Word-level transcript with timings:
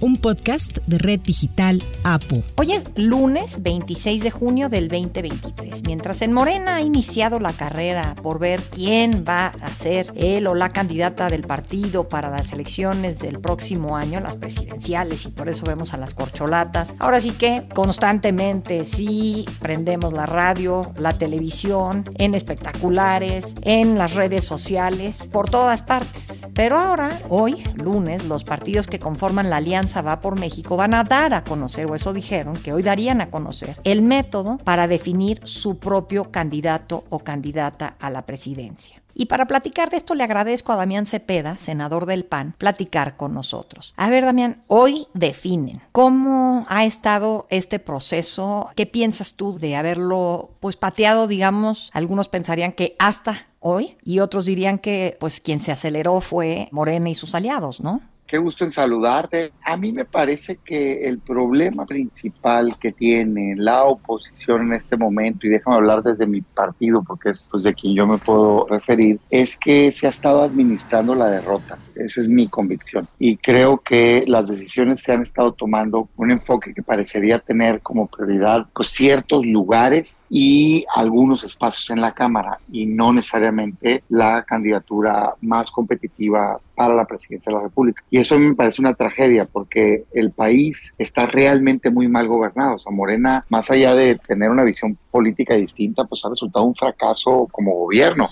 un 0.00 0.16
podcast 0.16 0.78
de 0.86 0.98
Red 0.98 1.20
Digital 1.20 1.82
APO. 2.04 2.42
Hoy 2.56 2.72
es 2.72 2.84
lunes 2.96 3.62
26 3.62 4.22
de 4.22 4.30
junio 4.30 4.68
del 4.68 4.88
2023. 4.88 5.84
Mientras 5.84 6.22
en 6.22 6.32
Morena 6.32 6.76
ha 6.76 6.80
iniciado 6.80 7.38
la 7.38 7.52
carrera 7.52 8.14
por 8.22 8.38
ver 8.38 8.62
quién 8.62 9.24
va 9.28 9.48
a 9.48 9.68
ser 9.68 10.12
él 10.16 10.46
o 10.46 10.54
la 10.54 10.70
candidata 10.70 11.28
del 11.28 11.42
partido 11.42 12.08
para 12.08 12.30
las 12.30 12.52
elecciones 12.52 13.18
del 13.18 13.40
próximo 13.40 13.96
año, 13.96 14.20
las 14.20 14.36
presidenciales, 14.36 15.26
y 15.26 15.28
por 15.28 15.48
eso 15.48 15.66
vemos 15.66 15.92
a 15.92 15.98
las 15.98 16.14
corcholatas. 16.14 16.94
Ahora 16.98 17.20
sí 17.20 17.32
que 17.32 17.64
constantemente 17.74 18.86
sí 18.86 19.44
prendemos 19.60 20.14
la 20.14 20.24
radio, 20.26 20.92
la 20.96 21.12
televisión, 21.12 22.10
en 22.16 22.34
espectaculares, 22.34 23.54
en 23.62 23.98
las 23.98 24.14
redes 24.14 24.44
sociales, 24.44 25.28
por 25.30 25.50
todas 25.50 25.82
partes. 25.82 26.40
Pero 26.54 26.78
ahora, 26.78 27.10
hoy, 27.28 27.62
lunes, 27.74 28.24
los 28.24 28.44
partidos 28.44 28.86
que 28.86 28.98
conforman 28.98 29.50
la 29.50 29.56
alianza 29.56 29.89
va 30.00 30.20
por 30.20 30.38
México 30.38 30.76
van 30.76 30.94
a 30.94 31.04
dar 31.04 31.34
a 31.34 31.44
conocer, 31.44 31.86
o 31.86 31.94
eso 31.94 32.12
dijeron, 32.12 32.54
que 32.54 32.72
hoy 32.72 32.82
darían 32.82 33.20
a 33.20 33.30
conocer, 33.30 33.76
el 33.84 34.02
método 34.02 34.58
para 34.58 34.86
definir 34.86 35.40
su 35.44 35.78
propio 35.78 36.30
candidato 36.30 37.04
o 37.10 37.18
candidata 37.18 37.96
a 38.00 38.10
la 38.10 38.24
presidencia. 38.26 39.00
Y 39.14 39.26
para 39.26 39.46
platicar 39.46 39.90
de 39.90 39.96
esto 39.96 40.14
le 40.14 40.24
agradezco 40.24 40.72
a 40.72 40.76
Damián 40.76 41.04
Cepeda, 41.04 41.56
senador 41.56 42.06
del 42.06 42.24
PAN, 42.24 42.54
platicar 42.56 43.16
con 43.16 43.34
nosotros. 43.34 43.92
A 43.96 44.08
ver, 44.08 44.24
Damián, 44.24 44.62
hoy 44.66 45.08
definen 45.14 45.80
cómo 45.92 46.64
ha 46.68 46.84
estado 46.84 47.46
este 47.50 47.78
proceso. 47.78 48.70
¿Qué 48.76 48.86
piensas 48.86 49.34
tú 49.34 49.58
de 49.58 49.76
haberlo 49.76 50.52
pues 50.60 50.76
pateado, 50.76 51.26
digamos? 51.26 51.90
Algunos 51.92 52.28
pensarían 52.28 52.72
que 52.72 52.96
hasta 52.98 53.48
hoy 53.58 53.96
y 54.02 54.20
otros 54.20 54.46
dirían 54.46 54.78
que 54.78 55.16
pues 55.20 55.40
quien 55.40 55.60
se 55.60 55.72
aceleró 55.72 56.20
fue 56.20 56.68
Morena 56.70 57.10
y 57.10 57.14
sus 57.14 57.34
aliados, 57.34 57.80
¿no? 57.80 58.00
Qué 58.30 58.38
gusto 58.38 58.62
en 58.62 58.70
saludarte. 58.70 59.50
A 59.64 59.76
mí 59.76 59.90
me 59.90 60.04
parece 60.04 60.60
que 60.64 61.08
el 61.08 61.18
problema 61.18 61.84
principal 61.84 62.78
que 62.78 62.92
tiene 62.92 63.56
la 63.56 63.82
oposición 63.82 64.68
en 64.68 64.74
este 64.74 64.96
momento, 64.96 65.48
y 65.48 65.50
déjame 65.50 65.78
hablar 65.78 66.04
desde 66.04 66.28
mi 66.28 66.40
partido 66.40 67.02
porque 67.02 67.30
es 67.30 67.48
pues, 67.50 67.64
de 67.64 67.74
quien 67.74 67.96
yo 67.96 68.06
me 68.06 68.18
puedo 68.18 68.68
referir, 68.68 69.18
es 69.30 69.56
que 69.56 69.90
se 69.90 70.06
ha 70.06 70.10
estado 70.10 70.42
administrando 70.42 71.16
la 71.16 71.26
derrota. 71.26 71.76
Esa 71.96 72.20
es 72.20 72.28
mi 72.28 72.46
convicción. 72.46 73.08
Y 73.18 73.36
creo 73.36 73.78
que 73.78 74.22
las 74.28 74.46
decisiones 74.46 75.00
se 75.00 75.12
han 75.12 75.22
estado 75.22 75.50
tomando 75.50 76.08
un 76.16 76.30
enfoque 76.30 76.72
que 76.72 76.84
parecería 76.84 77.40
tener 77.40 77.80
como 77.80 78.06
prioridad 78.06 78.64
pues 78.72 78.90
ciertos 78.90 79.44
lugares 79.44 80.24
y 80.30 80.84
algunos 80.94 81.42
espacios 81.42 81.90
en 81.90 82.00
la 82.00 82.12
Cámara 82.12 82.60
y 82.70 82.86
no 82.86 83.12
necesariamente 83.12 84.04
la 84.08 84.44
candidatura 84.44 85.34
más 85.40 85.72
competitiva 85.72 86.60
para 86.76 86.94
la 86.94 87.04
presidencia 87.04 87.50
de 87.50 87.58
la 87.58 87.64
República. 87.64 88.02
Y 88.08 88.19
eso 88.20 88.38
me 88.38 88.54
parece 88.54 88.80
una 88.80 88.94
tragedia 88.94 89.44
porque 89.44 90.04
el 90.12 90.30
país 90.30 90.94
está 90.98 91.26
realmente 91.26 91.90
muy 91.90 92.08
mal 92.08 92.28
gobernado. 92.28 92.74
O 92.74 92.78
sea, 92.78 92.92
Morena, 92.92 93.44
más 93.48 93.70
allá 93.70 93.94
de 93.94 94.16
tener 94.16 94.50
una 94.50 94.64
visión 94.64 94.98
política 95.10 95.54
distinta, 95.54 96.04
pues 96.04 96.24
ha 96.24 96.28
resultado 96.28 96.64
un 96.64 96.74
fracaso 96.74 97.48
como 97.50 97.72
gobierno. 97.72 98.28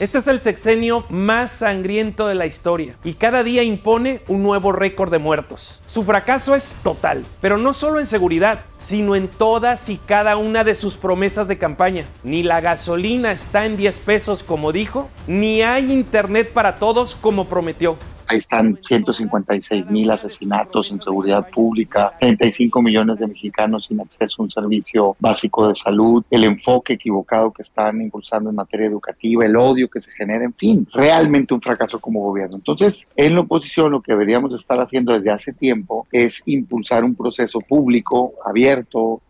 Este 0.00 0.16
es 0.16 0.26
el 0.28 0.40
sexenio 0.40 1.04
más 1.10 1.50
sangriento 1.50 2.26
de 2.26 2.34
la 2.34 2.46
historia 2.46 2.94
y 3.04 3.12
cada 3.12 3.42
día 3.42 3.62
impone 3.62 4.22
un 4.28 4.42
nuevo 4.42 4.72
récord 4.72 5.12
de 5.12 5.18
muertos. 5.18 5.78
Su 5.84 6.04
fracaso 6.04 6.54
es 6.54 6.74
total, 6.82 7.26
pero 7.42 7.58
no 7.58 7.74
solo 7.74 8.00
en 8.00 8.06
seguridad, 8.06 8.64
sino 8.80 9.14
en 9.14 9.28
todas 9.28 9.88
y 9.88 9.98
cada 9.98 10.36
una 10.36 10.64
de 10.64 10.74
sus 10.74 10.96
promesas 10.96 11.46
de 11.46 11.58
campaña. 11.58 12.04
Ni 12.24 12.42
la 12.42 12.60
gasolina 12.60 13.30
está 13.30 13.66
en 13.66 13.76
10 13.76 14.00
pesos 14.00 14.42
como 14.42 14.72
dijo, 14.72 15.08
ni 15.26 15.62
hay 15.62 15.92
internet 15.92 16.52
para 16.52 16.76
todos 16.76 17.14
como 17.14 17.46
prometió. 17.46 17.96
Ahí 18.30 18.36
están 18.36 18.78
156 18.80 19.90
mil 19.90 20.08
asesinatos 20.08 20.92
en 20.92 21.02
seguridad 21.02 21.50
pública, 21.50 22.12
35 22.20 22.80
millones 22.80 23.18
de 23.18 23.26
mexicanos 23.26 23.86
sin 23.86 24.00
acceso 24.00 24.40
a 24.40 24.44
un 24.44 24.50
servicio 24.52 25.16
básico 25.18 25.66
de 25.66 25.74
salud, 25.74 26.22
el 26.30 26.44
enfoque 26.44 26.92
equivocado 26.92 27.52
que 27.52 27.62
están 27.62 28.00
impulsando 28.00 28.50
en 28.50 28.54
materia 28.54 28.86
educativa, 28.86 29.44
el 29.44 29.56
odio 29.56 29.90
que 29.90 29.98
se 29.98 30.12
genera, 30.12 30.44
en 30.44 30.54
fin, 30.54 30.86
realmente 30.92 31.54
un 31.54 31.60
fracaso 31.60 31.98
como 31.98 32.20
gobierno. 32.20 32.54
Entonces, 32.54 33.10
en 33.16 33.34
la 33.34 33.40
oposición 33.40 33.90
lo 33.90 34.00
que 34.00 34.12
deberíamos 34.12 34.54
estar 34.54 34.78
haciendo 34.78 35.12
desde 35.12 35.32
hace 35.32 35.52
tiempo 35.52 36.06
es 36.12 36.40
impulsar 36.46 37.02
un 37.02 37.16
proceso 37.16 37.58
público, 37.60 38.34
abierto, 38.46 38.69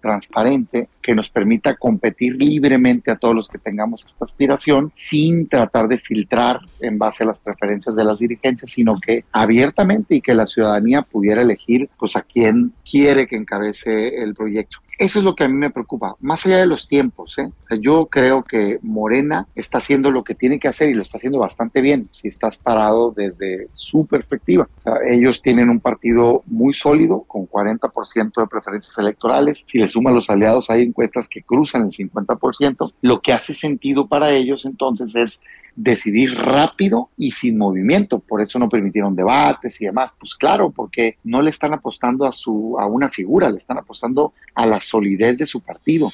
transparente, 0.00 0.88
que 1.02 1.14
nos 1.14 1.30
permita 1.30 1.76
competir 1.76 2.36
libremente 2.36 3.10
a 3.10 3.16
todos 3.16 3.34
los 3.34 3.48
que 3.48 3.58
tengamos 3.58 4.04
esta 4.04 4.24
aspiración 4.24 4.92
sin 4.94 5.48
tratar 5.48 5.88
de 5.88 5.98
filtrar 5.98 6.60
en 6.80 6.98
base 6.98 7.24
a 7.24 7.26
las 7.26 7.40
preferencias 7.40 7.96
de 7.96 8.04
las 8.04 8.18
dirigencias, 8.18 8.70
sino 8.70 9.00
que 9.00 9.24
abiertamente 9.32 10.16
y 10.16 10.20
que 10.20 10.34
la 10.34 10.46
ciudadanía 10.46 11.02
pudiera 11.02 11.42
elegir 11.42 11.88
pues 11.98 12.16
a 12.16 12.22
quién 12.22 12.72
quiere 12.88 13.26
que 13.26 13.36
encabece 13.36 14.22
el 14.22 14.34
proyecto. 14.34 14.78
Eso 15.00 15.18
es 15.18 15.24
lo 15.24 15.34
que 15.34 15.44
a 15.44 15.48
mí 15.48 15.54
me 15.54 15.70
preocupa, 15.70 16.14
más 16.20 16.44
allá 16.44 16.58
de 16.58 16.66
los 16.66 16.86
tiempos. 16.86 17.38
¿eh? 17.38 17.50
yo 17.80 18.04
creo 18.04 18.44
que 18.44 18.78
Morena 18.82 19.48
está 19.54 19.78
haciendo 19.78 20.10
lo 20.10 20.22
que 20.24 20.34
tiene 20.34 20.60
que 20.60 20.68
hacer 20.68 20.90
y 20.90 20.92
lo 20.92 21.00
está 21.00 21.16
haciendo 21.16 21.38
bastante 21.38 21.80
bien, 21.80 22.10
si 22.12 22.28
estás 22.28 22.58
parado 22.58 23.10
desde 23.10 23.68
su 23.70 24.06
perspectiva. 24.06 24.68
ellos 25.08 25.40
tienen 25.40 25.70
un 25.70 25.80
partido 25.80 26.42
muy 26.44 26.74
sólido, 26.74 27.22
con 27.22 27.48
40% 27.48 28.42
de 28.42 28.46
preferencias 28.46 28.98
electorales. 28.98 29.64
Si 29.66 29.78
le 29.78 29.88
suman 29.88 30.14
los 30.14 30.28
aliados, 30.28 30.68
hay 30.68 30.82
encuestas 30.82 31.28
que 31.28 31.42
cruzan 31.44 31.84
el 31.84 31.92
50%. 31.92 32.92
Lo 33.00 33.22
que 33.22 33.32
hace 33.32 33.54
sentido 33.54 34.06
para 34.06 34.32
ellos 34.32 34.66
entonces 34.66 35.16
es 35.16 35.40
decidir 35.76 36.34
rápido 36.34 37.10
y 37.16 37.30
sin 37.30 37.58
movimiento. 37.58 38.18
Por 38.18 38.40
eso 38.40 38.58
no 38.58 38.68
permitieron 38.68 39.14
debates 39.14 39.80
y 39.80 39.86
demás. 39.86 40.14
Pues 40.18 40.34
claro, 40.34 40.70
porque 40.70 41.16
no 41.24 41.42
le 41.42 41.50
están 41.50 41.74
apostando 41.74 42.26
a, 42.26 42.32
su, 42.32 42.76
a 42.78 42.86
una 42.86 43.08
figura, 43.08 43.50
le 43.50 43.56
están 43.56 43.78
apostando 43.78 44.32
a 44.54 44.66
la 44.66 44.80
solidez 44.80 45.38
de 45.38 45.46
su 45.46 45.60
partido. 45.60 46.10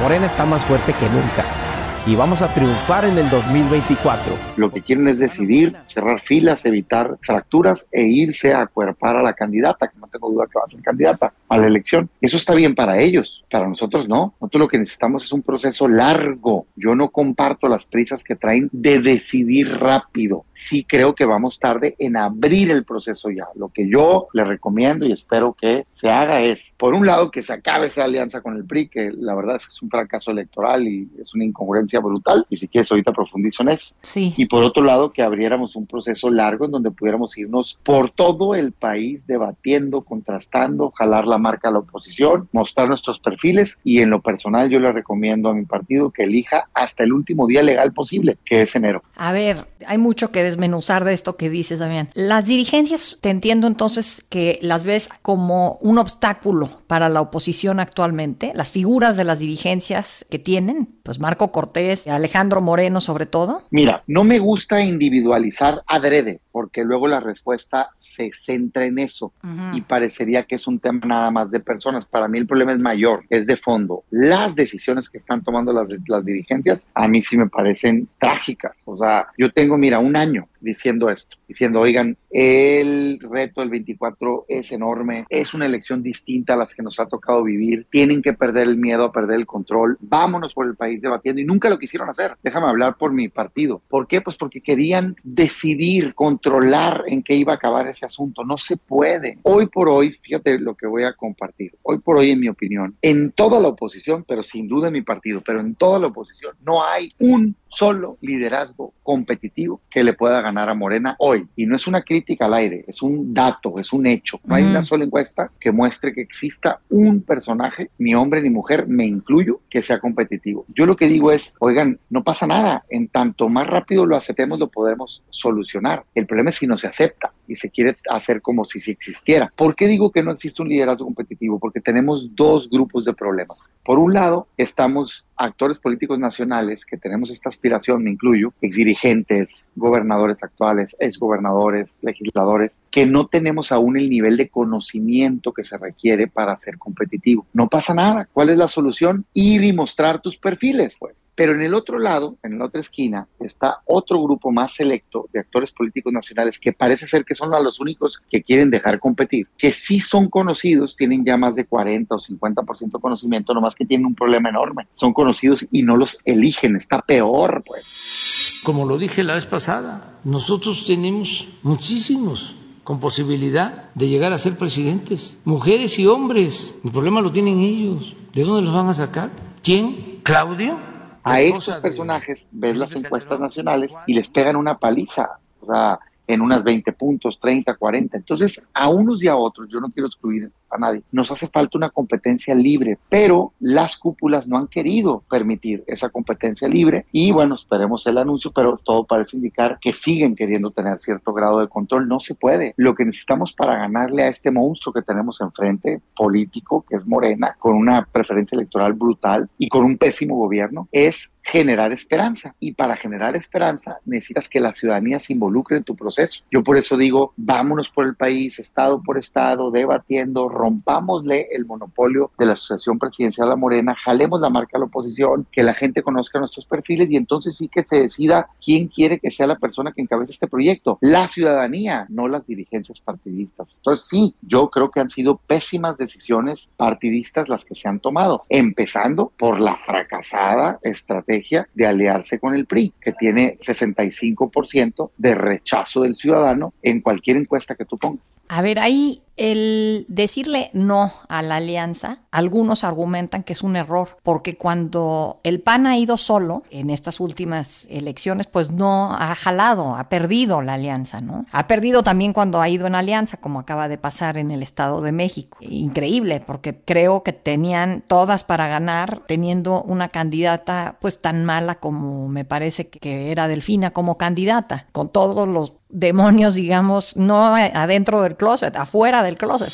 Morena 0.00 0.26
está 0.26 0.44
más 0.44 0.64
fuerte 0.64 0.92
que 0.92 1.08
nunca 1.08 1.73
y 2.06 2.16
vamos 2.16 2.42
a 2.42 2.52
triunfar 2.52 3.06
en 3.06 3.16
el 3.16 3.30
2024. 3.30 4.34
Lo 4.56 4.70
que 4.70 4.82
quieren 4.82 5.08
es 5.08 5.18
decidir, 5.18 5.74
cerrar 5.84 6.20
filas, 6.20 6.66
evitar 6.66 7.16
fracturas 7.22 7.88
e 7.92 8.02
irse 8.02 8.52
a 8.52 8.60
acuerpar 8.60 9.16
a 9.16 9.22
la 9.22 9.32
candidata, 9.32 9.88
que 9.88 9.98
no 9.98 10.06
tengo 10.08 10.30
duda 10.30 10.46
que 10.46 10.58
va 10.58 10.64
a 10.66 10.68
ser 10.68 10.82
candidata 10.82 11.32
a 11.48 11.56
la 11.56 11.66
elección. 11.66 12.10
Eso 12.20 12.36
está 12.36 12.54
bien 12.54 12.74
para 12.74 13.00
ellos, 13.00 13.42
para 13.50 13.66
nosotros 13.66 14.06
no. 14.06 14.34
Nosotros 14.38 14.60
lo 14.60 14.68
que 14.68 14.78
necesitamos 14.78 15.24
es 15.24 15.32
un 15.32 15.40
proceso 15.40 15.88
largo. 15.88 16.66
Yo 16.76 16.94
no 16.94 17.08
comparto 17.08 17.68
las 17.68 17.86
prisas 17.86 18.22
que 18.22 18.36
traen 18.36 18.68
de 18.72 19.00
decidir 19.00 19.78
rápido. 19.78 20.44
Sí 20.52 20.84
creo 20.84 21.14
que 21.14 21.24
vamos 21.24 21.58
tarde 21.58 21.96
en 21.98 22.18
abrir 22.18 22.70
el 22.70 22.84
proceso 22.84 23.30
ya. 23.30 23.46
Lo 23.54 23.70
que 23.70 23.88
yo 23.88 24.28
le 24.34 24.44
recomiendo 24.44 25.06
y 25.06 25.12
espero 25.12 25.56
que 25.58 25.86
se 25.92 26.10
haga 26.10 26.42
es, 26.42 26.74
por 26.76 26.92
un 26.92 27.06
lado, 27.06 27.30
que 27.30 27.40
se 27.40 27.54
acabe 27.54 27.86
esa 27.86 28.04
alianza 28.04 28.42
con 28.42 28.56
el 28.56 28.66
PRI, 28.66 28.88
que 28.88 29.10
la 29.10 29.34
verdad 29.34 29.56
es 29.56 29.66
que 29.66 29.72
es 29.72 29.82
un 29.82 29.88
fracaso 29.88 30.30
electoral 30.30 30.86
y 30.86 31.10
es 31.18 31.34
una 31.34 31.44
incongruencia 31.44 31.93
brutal, 32.00 32.46
y 32.50 32.56
si 32.56 32.68
quieres 32.68 32.90
ahorita 32.90 33.12
profundizo 33.12 33.62
en 33.62 33.70
eso. 33.70 33.94
Sí. 34.02 34.34
Y 34.36 34.46
por 34.46 34.64
otro 34.64 34.84
lado, 34.84 35.12
que 35.12 35.22
abriéramos 35.22 35.76
un 35.76 35.86
proceso 35.86 36.30
largo 36.30 36.66
en 36.66 36.70
donde 36.70 36.90
pudiéramos 36.90 37.36
irnos 37.38 37.78
por 37.82 38.10
todo 38.10 38.54
el 38.54 38.72
país 38.72 39.26
debatiendo, 39.26 40.02
contrastando, 40.02 40.90
jalar 40.90 41.26
la 41.26 41.38
marca 41.38 41.68
a 41.68 41.72
la 41.72 41.78
oposición, 41.80 42.48
mostrar 42.52 42.88
nuestros 42.88 43.18
perfiles 43.20 43.80
y 43.84 44.00
en 44.00 44.10
lo 44.10 44.20
personal 44.20 44.68
yo 44.70 44.80
le 44.80 44.92
recomiendo 44.92 45.48
a 45.48 45.54
mi 45.54 45.64
partido 45.64 46.10
que 46.10 46.24
elija 46.24 46.68
hasta 46.74 47.04
el 47.04 47.12
último 47.12 47.46
día 47.46 47.62
legal 47.62 47.92
posible, 47.92 48.38
que 48.44 48.62
es 48.62 48.74
enero. 48.74 49.02
A 49.16 49.32
ver, 49.32 49.66
hay 49.86 49.98
mucho 49.98 50.30
que 50.30 50.42
desmenuzar 50.42 51.04
de 51.04 51.12
esto 51.12 51.36
que 51.36 51.50
dices, 51.50 51.78
Damián. 51.78 52.10
Las 52.14 52.46
dirigencias, 52.46 53.18
te 53.20 53.30
entiendo 53.30 53.66
entonces 53.66 54.24
que 54.28 54.58
las 54.62 54.84
ves 54.84 55.08
como 55.22 55.78
un 55.80 55.98
obstáculo 55.98 56.68
para 56.86 57.08
la 57.08 57.20
oposición 57.20 57.80
actualmente, 57.80 58.52
las 58.54 58.72
figuras 58.72 59.16
de 59.16 59.24
las 59.24 59.38
dirigencias 59.38 60.26
que 60.30 60.38
tienen, 60.38 60.88
pues 61.02 61.18
Marco 61.20 61.52
Cortés, 61.52 61.83
Alejandro 62.08 62.60
Moreno 62.60 63.00
sobre 63.00 63.26
todo? 63.26 63.62
Mira, 63.70 64.02
no 64.06 64.24
me 64.24 64.38
gusta 64.38 64.80
individualizar 64.80 65.82
adrede, 65.86 66.40
porque 66.54 66.84
luego 66.84 67.08
la 67.08 67.18
respuesta 67.18 67.90
se 67.98 68.30
centra 68.32 68.86
en 68.86 69.00
eso 69.00 69.32
y 69.72 69.80
parecería 69.80 70.44
que 70.44 70.54
es 70.54 70.68
un 70.68 70.78
tema 70.78 71.00
nada 71.04 71.32
más 71.32 71.50
de 71.50 71.58
personas. 71.58 72.06
Para 72.06 72.28
mí 72.28 72.38
el 72.38 72.46
problema 72.46 72.72
es 72.72 72.78
mayor, 72.78 73.24
es 73.28 73.48
de 73.48 73.56
fondo. 73.56 74.04
Las 74.10 74.54
decisiones 74.54 75.10
que 75.10 75.18
están 75.18 75.42
tomando 75.42 75.72
las, 75.72 75.90
las 76.06 76.24
dirigencias 76.24 76.92
a 76.94 77.08
mí 77.08 77.22
sí 77.22 77.36
me 77.36 77.48
parecen 77.48 78.06
trágicas. 78.20 78.82
O 78.84 78.96
sea, 78.96 79.26
yo 79.36 79.50
tengo, 79.50 79.76
mira, 79.76 79.98
un 79.98 80.14
año 80.14 80.46
diciendo 80.60 81.10
esto, 81.10 81.36
diciendo, 81.46 81.80
oigan, 81.80 82.16
el 82.30 83.20
reto 83.20 83.60
del 83.60 83.70
24 83.70 84.46
es 84.48 84.72
enorme, 84.72 85.26
es 85.28 85.54
una 85.54 85.66
elección 85.66 86.02
distinta 86.02 86.54
a 86.54 86.56
las 86.56 86.74
que 86.74 86.82
nos 86.82 86.98
ha 86.98 87.06
tocado 87.06 87.44
vivir, 87.44 87.86
tienen 87.90 88.22
que 88.22 88.32
perder 88.32 88.68
el 88.68 88.78
miedo 88.78 89.04
a 89.04 89.12
perder 89.12 89.40
el 89.40 89.46
control, 89.46 89.98
vámonos 90.00 90.54
por 90.54 90.66
el 90.66 90.74
país 90.74 91.02
debatiendo 91.02 91.40
y 91.40 91.44
nunca 91.44 91.68
lo 91.68 91.78
quisieron 91.78 92.08
hacer. 92.08 92.36
Déjame 92.42 92.68
hablar 92.68 92.96
por 92.96 93.12
mi 93.12 93.28
partido. 93.28 93.82
¿Por 93.88 94.06
qué? 94.08 94.20
Pues 94.20 94.36
porque 94.36 94.60
querían 94.60 95.16
decidir 95.22 96.14
con 96.14 96.38
controlar 96.44 97.04
en 97.06 97.22
qué 97.22 97.34
iba 97.34 97.54
a 97.54 97.56
acabar 97.56 97.88
ese 97.88 98.04
asunto. 98.04 98.44
No 98.44 98.58
se 98.58 98.76
puede. 98.76 99.38
Hoy 99.42 99.66
por 99.66 99.88
hoy, 99.88 100.10
fíjate 100.22 100.58
lo 100.58 100.74
que 100.74 100.86
voy 100.86 101.04
a 101.04 101.14
compartir. 101.14 101.72
Hoy 101.82 101.98
por 101.98 102.18
hoy, 102.18 102.30
en 102.30 102.40
mi 102.40 102.48
opinión, 102.48 102.96
en 103.00 103.32
toda 103.32 103.60
la 103.60 103.68
oposición, 103.68 104.24
pero 104.28 104.42
sin 104.42 104.68
duda 104.68 104.88
en 104.88 104.92
mi 104.92 105.02
partido, 105.02 105.42
pero 105.44 105.60
en 105.60 105.74
toda 105.74 105.98
la 105.98 106.08
oposición, 106.08 106.54
no 106.64 106.84
hay 106.84 107.12
un 107.18 107.56
solo 107.74 108.18
liderazgo 108.20 108.92
competitivo 109.02 109.80
que 109.90 110.04
le 110.04 110.12
pueda 110.12 110.40
ganar 110.40 110.68
a 110.68 110.74
Morena 110.74 111.16
hoy. 111.18 111.46
Y 111.56 111.66
no 111.66 111.76
es 111.76 111.86
una 111.86 112.02
crítica 112.02 112.46
al 112.46 112.54
aire, 112.54 112.84
es 112.86 113.02
un 113.02 113.34
dato, 113.34 113.78
es 113.78 113.92
un 113.92 114.06
hecho. 114.06 114.38
No 114.44 114.54
hay 114.54 114.64
una 114.64 114.82
sola 114.82 115.04
encuesta 115.04 115.50
que 115.58 115.72
muestre 115.72 116.12
que 116.12 116.20
exista 116.20 116.80
un 116.90 117.22
personaje, 117.22 117.90
ni 117.98 118.14
hombre 118.14 118.42
ni 118.42 118.50
mujer, 118.50 118.86
me 118.86 119.06
incluyo, 119.06 119.60
que 119.68 119.82
sea 119.82 119.98
competitivo. 119.98 120.66
Yo 120.68 120.86
lo 120.86 120.94
que 120.94 121.08
digo 121.08 121.32
es, 121.32 121.54
oigan, 121.58 121.98
no 122.10 122.22
pasa 122.22 122.46
nada. 122.46 122.84
En 122.90 123.08
tanto 123.08 123.48
más 123.48 123.66
rápido 123.66 124.06
lo 124.06 124.16
aceptemos, 124.16 124.58
lo 124.58 124.68
podemos 124.68 125.24
solucionar. 125.30 126.04
El 126.14 126.26
problema 126.34 126.50
es 126.50 126.56
si 126.56 126.66
no 126.66 126.76
se 126.76 126.88
acepta 126.88 127.32
y 127.48 127.54
se 127.56 127.70
quiere 127.70 127.96
hacer 128.08 128.42
como 128.42 128.64
si 128.64 128.80
sí 128.80 128.90
existiera. 128.90 129.52
¿Por 129.56 129.74
qué 129.74 129.86
digo 129.86 130.10
que 130.10 130.22
no 130.22 130.32
existe 130.32 130.62
un 130.62 130.68
liderazgo 130.68 131.06
competitivo? 131.06 131.58
Porque 131.58 131.80
tenemos 131.80 132.34
dos 132.34 132.68
grupos 132.70 133.04
de 133.04 133.14
problemas. 133.14 133.70
Por 133.84 133.98
un 133.98 134.14
lado, 134.14 134.48
estamos 134.56 135.24
actores 135.36 135.78
políticos 135.78 136.18
nacionales 136.18 136.84
que 136.84 136.96
tenemos 136.96 137.30
esta 137.30 137.48
aspiración, 137.48 138.04
me 138.04 138.10
incluyo, 138.10 138.52
exdirigentes, 138.60 139.72
gobernadores 139.74 140.42
actuales, 140.42 140.96
exgobernadores, 141.00 141.98
legisladores, 142.02 142.82
que 142.90 143.06
no 143.06 143.26
tenemos 143.26 143.72
aún 143.72 143.96
el 143.96 144.10
nivel 144.10 144.36
de 144.36 144.48
conocimiento 144.48 145.52
que 145.52 145.64
se 145.64 145.76
requiere 145.76 146.28
para 146.28 146.56
ser 146.56 146.78
competitivo. 146.78 147.46
No 147.52 147.68
pasa 147.68 147.94
nada. 147.94 148.28
¿Cuál 148.32 148.50
es 148.50 148.58
la 148.58 148.68
solución? 148.68 149.24
Ir 149.32 149.64
y 149.64 149.72
mostrar 149.72 150.20
tus 150.20 150.36
perfiles, 150.36 150.96
pues. 150.98 151.32
Pero 151.34 151.54
en 151.54 151.62
el 151.62 151.74
otro 151.74 151.98
lado, 151.98 152.36
en 152.42 152.58
la 152.58 152.66
otra 152.66 152.80
esquina, 152.80 153.26
está 153.40 153.78
otro 153.86 154.22
grupo 154.22 154.50
más 154.50 154.72
selecto 154.72 155.28
de 155.32 155.40
actores 155.40 155.72
políticos 155.72 156.12
nacionales 156.12 156.58
que 156.58 156.72
parece 156.72 157.06
ser 157.06 157.24
que 157.24 157.33
son 157.34 157.50
los 157.62 157.80
únicos 157.80 158.22
que 158.30 158.42
quieren 158.42 158.70
dejar 158.70 158.98
competir, 158.98 159.48
que 159.56 159.72
sí 159.72 160.00
son 160.00 160.28
conocidos, 160.28 160.96
tienen 160.96 161.24
ya 161.24 161.36
más 161.36 161.54
de 161.54 161.64
40 161.64 162.14
o 162.14 162.18
50% 162.18 162.92
de 162.92 163.00
conocimiento, 163.00 163.54
nomás 163.54 163.74
que 163.74 163.86
tienen 163.86 164.06
un 164.06 164.14
problema 164.14 164.48
enorme. 164.48 164.86
Son 164.90 165.12
conocidos 165.12 165.66
y 165.70 165.82
no 165.82 165.96
los 165.96 166.20
eligen, 166.24 166.76
está 166.76 167.00
peor, 167.00 167.62
pues. 167.66 168.60
Como 168.64 168.86
lo 168.86 168.98
dije 168.98 169.22
la 169.22 169.34
vez 169.34 169.46
pasada, 169.46 170.18
nosotros 170.24 170.84
tenemos 170.86 171.48
muchísimos 171.62 172.56
con 172.84 173.00
posibilidad 173.00 173.90
de 173.94 174.08
llegar 174.08 174.32
a 174.32 174.38
ser 174.38 174.56
presidentes, 174.56 175.38
mujeres 175.44 175.98
y 175.98 176.06
hombres. 176.06 176.74
El 176.84 176.92
problema 176.92 177.20
lo 177.20 177.32
tienen 177.32 177.60
ellos. 177.60 178.14
¿De 178.32 178.42
dónde 178.42 178.62
los 178.62 178.74
van 178.74 178.88
a 178.88 178.94
sacar? 178.94 179.30
¿Quién? 179.62 180.20
¿Claudio? 180.22 180.78
A 181.22 181.40
estos 181.40 181.76
personajes 181.76 182.50
ves 182.52 182.76
las 182.76 182.94
encuestas 182.94 183.40
nacionales 183.40 183.96
y 184.06 184.12
les 184.12 184.28
pegan 184.28 184.56
una 184.56 184.78
paliza. 184.78 185.38
O 185.60 185.66
sea, 185.66 185.98
en 186.26 186.40
unas 186.40 186.64
20 186.64 186.92
puntos, 186.92 187.38
30, 187.38 187.74
40. 187.74 188.16
Entonces, 188.16 188.66
a 188.72 188.88
unos 188.88 189.22
y 189.22 189.28
a 189.28 189.36
otros, 189.36 189.68
yo 189.70 189.80
no 189.80 189.90
quiero 189.90 190.06
excluir 190.06 190.50
nadie, 190.78 191.02
nos 191.12 191.30
hace 191.30 191.48
falta 191.48 191.78
una 191.78 191.90
competencia 191.90 192.54
libre, 192.54 192.98
pero 193.08 193.52
las 193.60 193.96
cúpulas 193.96 194.48
no 194.48 194.56
han 194.56 194.66
querido 194.66 195.22
permitir 195.28 195.84
esa 195.86 196.10
competencia 196.10 196.68
libre 196.68 197.06
y 197.12 197.32
bueno, 197.32 197.54
esperemos 197.54 198.06
el 198.06 198.18
anuncio, 198.18 198.52
pero 198.52 198.78
todo 198.82 199.04
parece 199.04 199.36
indicar 199.36 199.78
que 199.80 199.92
siguen 199.92 200.34
queriendo 200.36 200.70
tener 200.70 201.00
cierto 201.00 201.32
grado 201.32 201.60
de 201.60 201.68
control. 201.68 202.08
No 202.08 202.20
se 202.20 202.34
puede. 202.34 202.74
Lo 202.76 202.94
que 202.94 203.04
necesitamos 203.04 203.52
para 203.52 203.76
ganarle 203.76 204.22
a 204.22 204.28
este 204.28 204.50
monstruo 204.50 204.92
que 204.92 205.02
tenemos 205.02 205.40
enfrente, 205.40 206.00
político, 206.16 206.84
que 206.88 206.96
es 206.96 207.06
Morena, 207.06 207.56
con 207.58 207.74
una 207.74 208.06
preferencia 208.10 208.56
electoral 208.56 208.92
brutal 208.92 209.48
y 209.58 209.68
con 209.68 209.84
un 209.84 209.98
pésimo 209.98 210.36
gobierno, 210.36 210.88
es 210.92 211.36
generar 211.42 211.92
esperanza. 211.92 212.54
Y 212.58 212.72
para 212.72 212.96
generar 212.96 213.36
esperanza 213.36 213.98
necesitas 214.04 214.48
que 214.48 214.60
la 214.60 214.72
ciudadanía 214.72 215.20
se 215.20 215.34
involucre 215.34 215.76
en 215.76 215.84
tu 215.84 215.94
proceso. 215.94 216.44
Yo 216.50 216.62
por 216.62 216.76
eso 216.76 216.96
digo, 216.96 217.32
vámonos 217.36 217.90
por 217.90 218.06
el 218.06 218.16
país, 218.16 218.58
estado 218.58 219.02
por 219.02 219.18
estado, 219.18 219.70
debatiendo, 219.70 220.48
rompámosle 220.64 221.48
el 221.52 221.66
monopolio 221.66 222.30
de 222.38 222.46
la 222.46 222.52
Asociación 222.54 222.98
Presidencial 222.98 223.50
La 223.50 223.56
Morena, 223.56 223.94
jalemos 224.02 224.40
la 224.40 224.48
marca 224.48 224.78
a 224.78 224.80
la 224.80 224.86
oposición, 224.86 225.46
que 225.52 225.62
la 225.62 225.74
gente 225.74 226.02
conozca 226.02 226.38
nuestros 226.38 226.64
perfiles 226.64 227.10
y 227.10 227.16
entonces 227.16 227.56
sí 227.56 227.68
que 227.68 227.84
se 227.84 227.96
decida 227.96 228.48
quién 228.64 228.88
quiere 228.88 229.18
que 229.20 229.30
sea 229.30 229.46
la 229.46 229.58
persona 229.58 229.92
que 229.92 230.00
encabece 230.00 230.32
este 230.32 230.48
proyecto. 230.48 230.98
La 231.02 231.28
ciudadanía, 231.28 232.06
no 232.08 232.28
las 232.28 232.46
dirigencias 232.46 233.00
partidistas. 233.00 233.76
Entonces 233.76 234.08
sí, 234.08 234.34
yo 234.40 234.70
creo 234.70 234.90
que 234.90 235.00
han 235.00 235.10
sido 235.10 235.36
pésimas 235.36 235.98
decisiones 235.98 236.72
partidistas 236.78 237.48
las 237.50 237.64
que 237.66 237.74
se 237.74 237.88
han 237.88 238.00
tomado, 238.00 238.44
empezando 238.48 239.32
por 239.38 239.60
la 239.60 239.76
fracasada 239.76 240.78
estrategia 240.82 241.68
de 241.74 241.86
aliarse 241.86 242.38
con 242.38 242.54
el 242.54 242.64
PRI, 242.64 242.94
que 243.02 243.12
tiene 243.12 243.58
65% 243.58 245.10
de 245.18 245.34
rechazo 245.34 246.00
del 246.00 246.14
ciudadano 246.14 246.72
en 246.82 247.02
cualquier 247.02 247.36
encuesta 247.36 247.74
que 247.74 247.84
tú 247.84 247.98
pongas. 247.98 248.40
A 248.48 248.62
ver, 248.62 248.78
ahí 248.78 249.20
el 249.36 250.06
decirle 250.08 250.70
no 250.72 251.12
a 251.28 251.42
la 251.42 251.56
alianza, 251.56 252.18
algunos 252.30 252.84
argumentan 252.84 253.42
que 253.42 253.52
es 253.52 253.62
un 253.62 253.76
error, 253.76 254.16
porque 254.22 254.56
cuando 254.56 255.40
el 255.42 255.60
PAN 255.60 255.86
ha 255.86 255.98
ido 255.98 256.16
solo 256.16 256.62
en 256.70 256.90
estas 256.90 257.20
últimas 257.20 257.86
elecciones, 257.88 258.46
pues 258.46 258.70
no 258.70 259.12
ha 259.12 259.34
jalado, 259.34 259.96
ha 259.96 260.08
perdido 260.08 260.62
la 260.62 260.74
alianza, 260.74 261.20
¿no? 261.20 261.46
Ha 261.52 261.66
perdido 261.66 262.02
también 262.02 262.32
cuando 262.32 262.60
ha 262.60 262.68
ido 262.68 262.86
en 262.86 262.94
alianza, 262.94 263.36
como 263.38 263.60
acaba 263.60 263.88
de 263.88 263.98
pasar 263.98 264.36
en 264.36 264.50
el 264.50 264.62
Estado 264.62 265.00
de 265.00 265.12
México. 265.12 265.58
Increíble, 265.60 266.42
porque 266.44 266.76
creo 266.76 267.22
que 267.22 267.32
tenían 267.32 268.02
todas 268.06 268.44
para 268.44 268.68
ganar, 268.68 269.22
teniendo 269.26 269.82
una 269.82 270.08
candidata 270.08 270.96
pues 271.00 271.20
tan 271.20 271.44
mala 271.44 271.76
como 271.76 272.28
me 272.28 272.44
parece 272.44 272.88
que 272.88 273.30
era 273.30 273.48
Delfina 273.48 273.92
como 273.92 274.18
candidata, 274.18 274.86
con 274.92 275.08
todos 275.08 275.48
los 275.48 275.74
demonios, 275.88 276.54
digamos, 276.54 277.16
no 277.16 277.54
adentro 277.54 278.22
del 278.22 278.36
closet, 278.36 278.76
afuera 278.76 279.22
del 279.22 279.38
closet. 279.38 279.72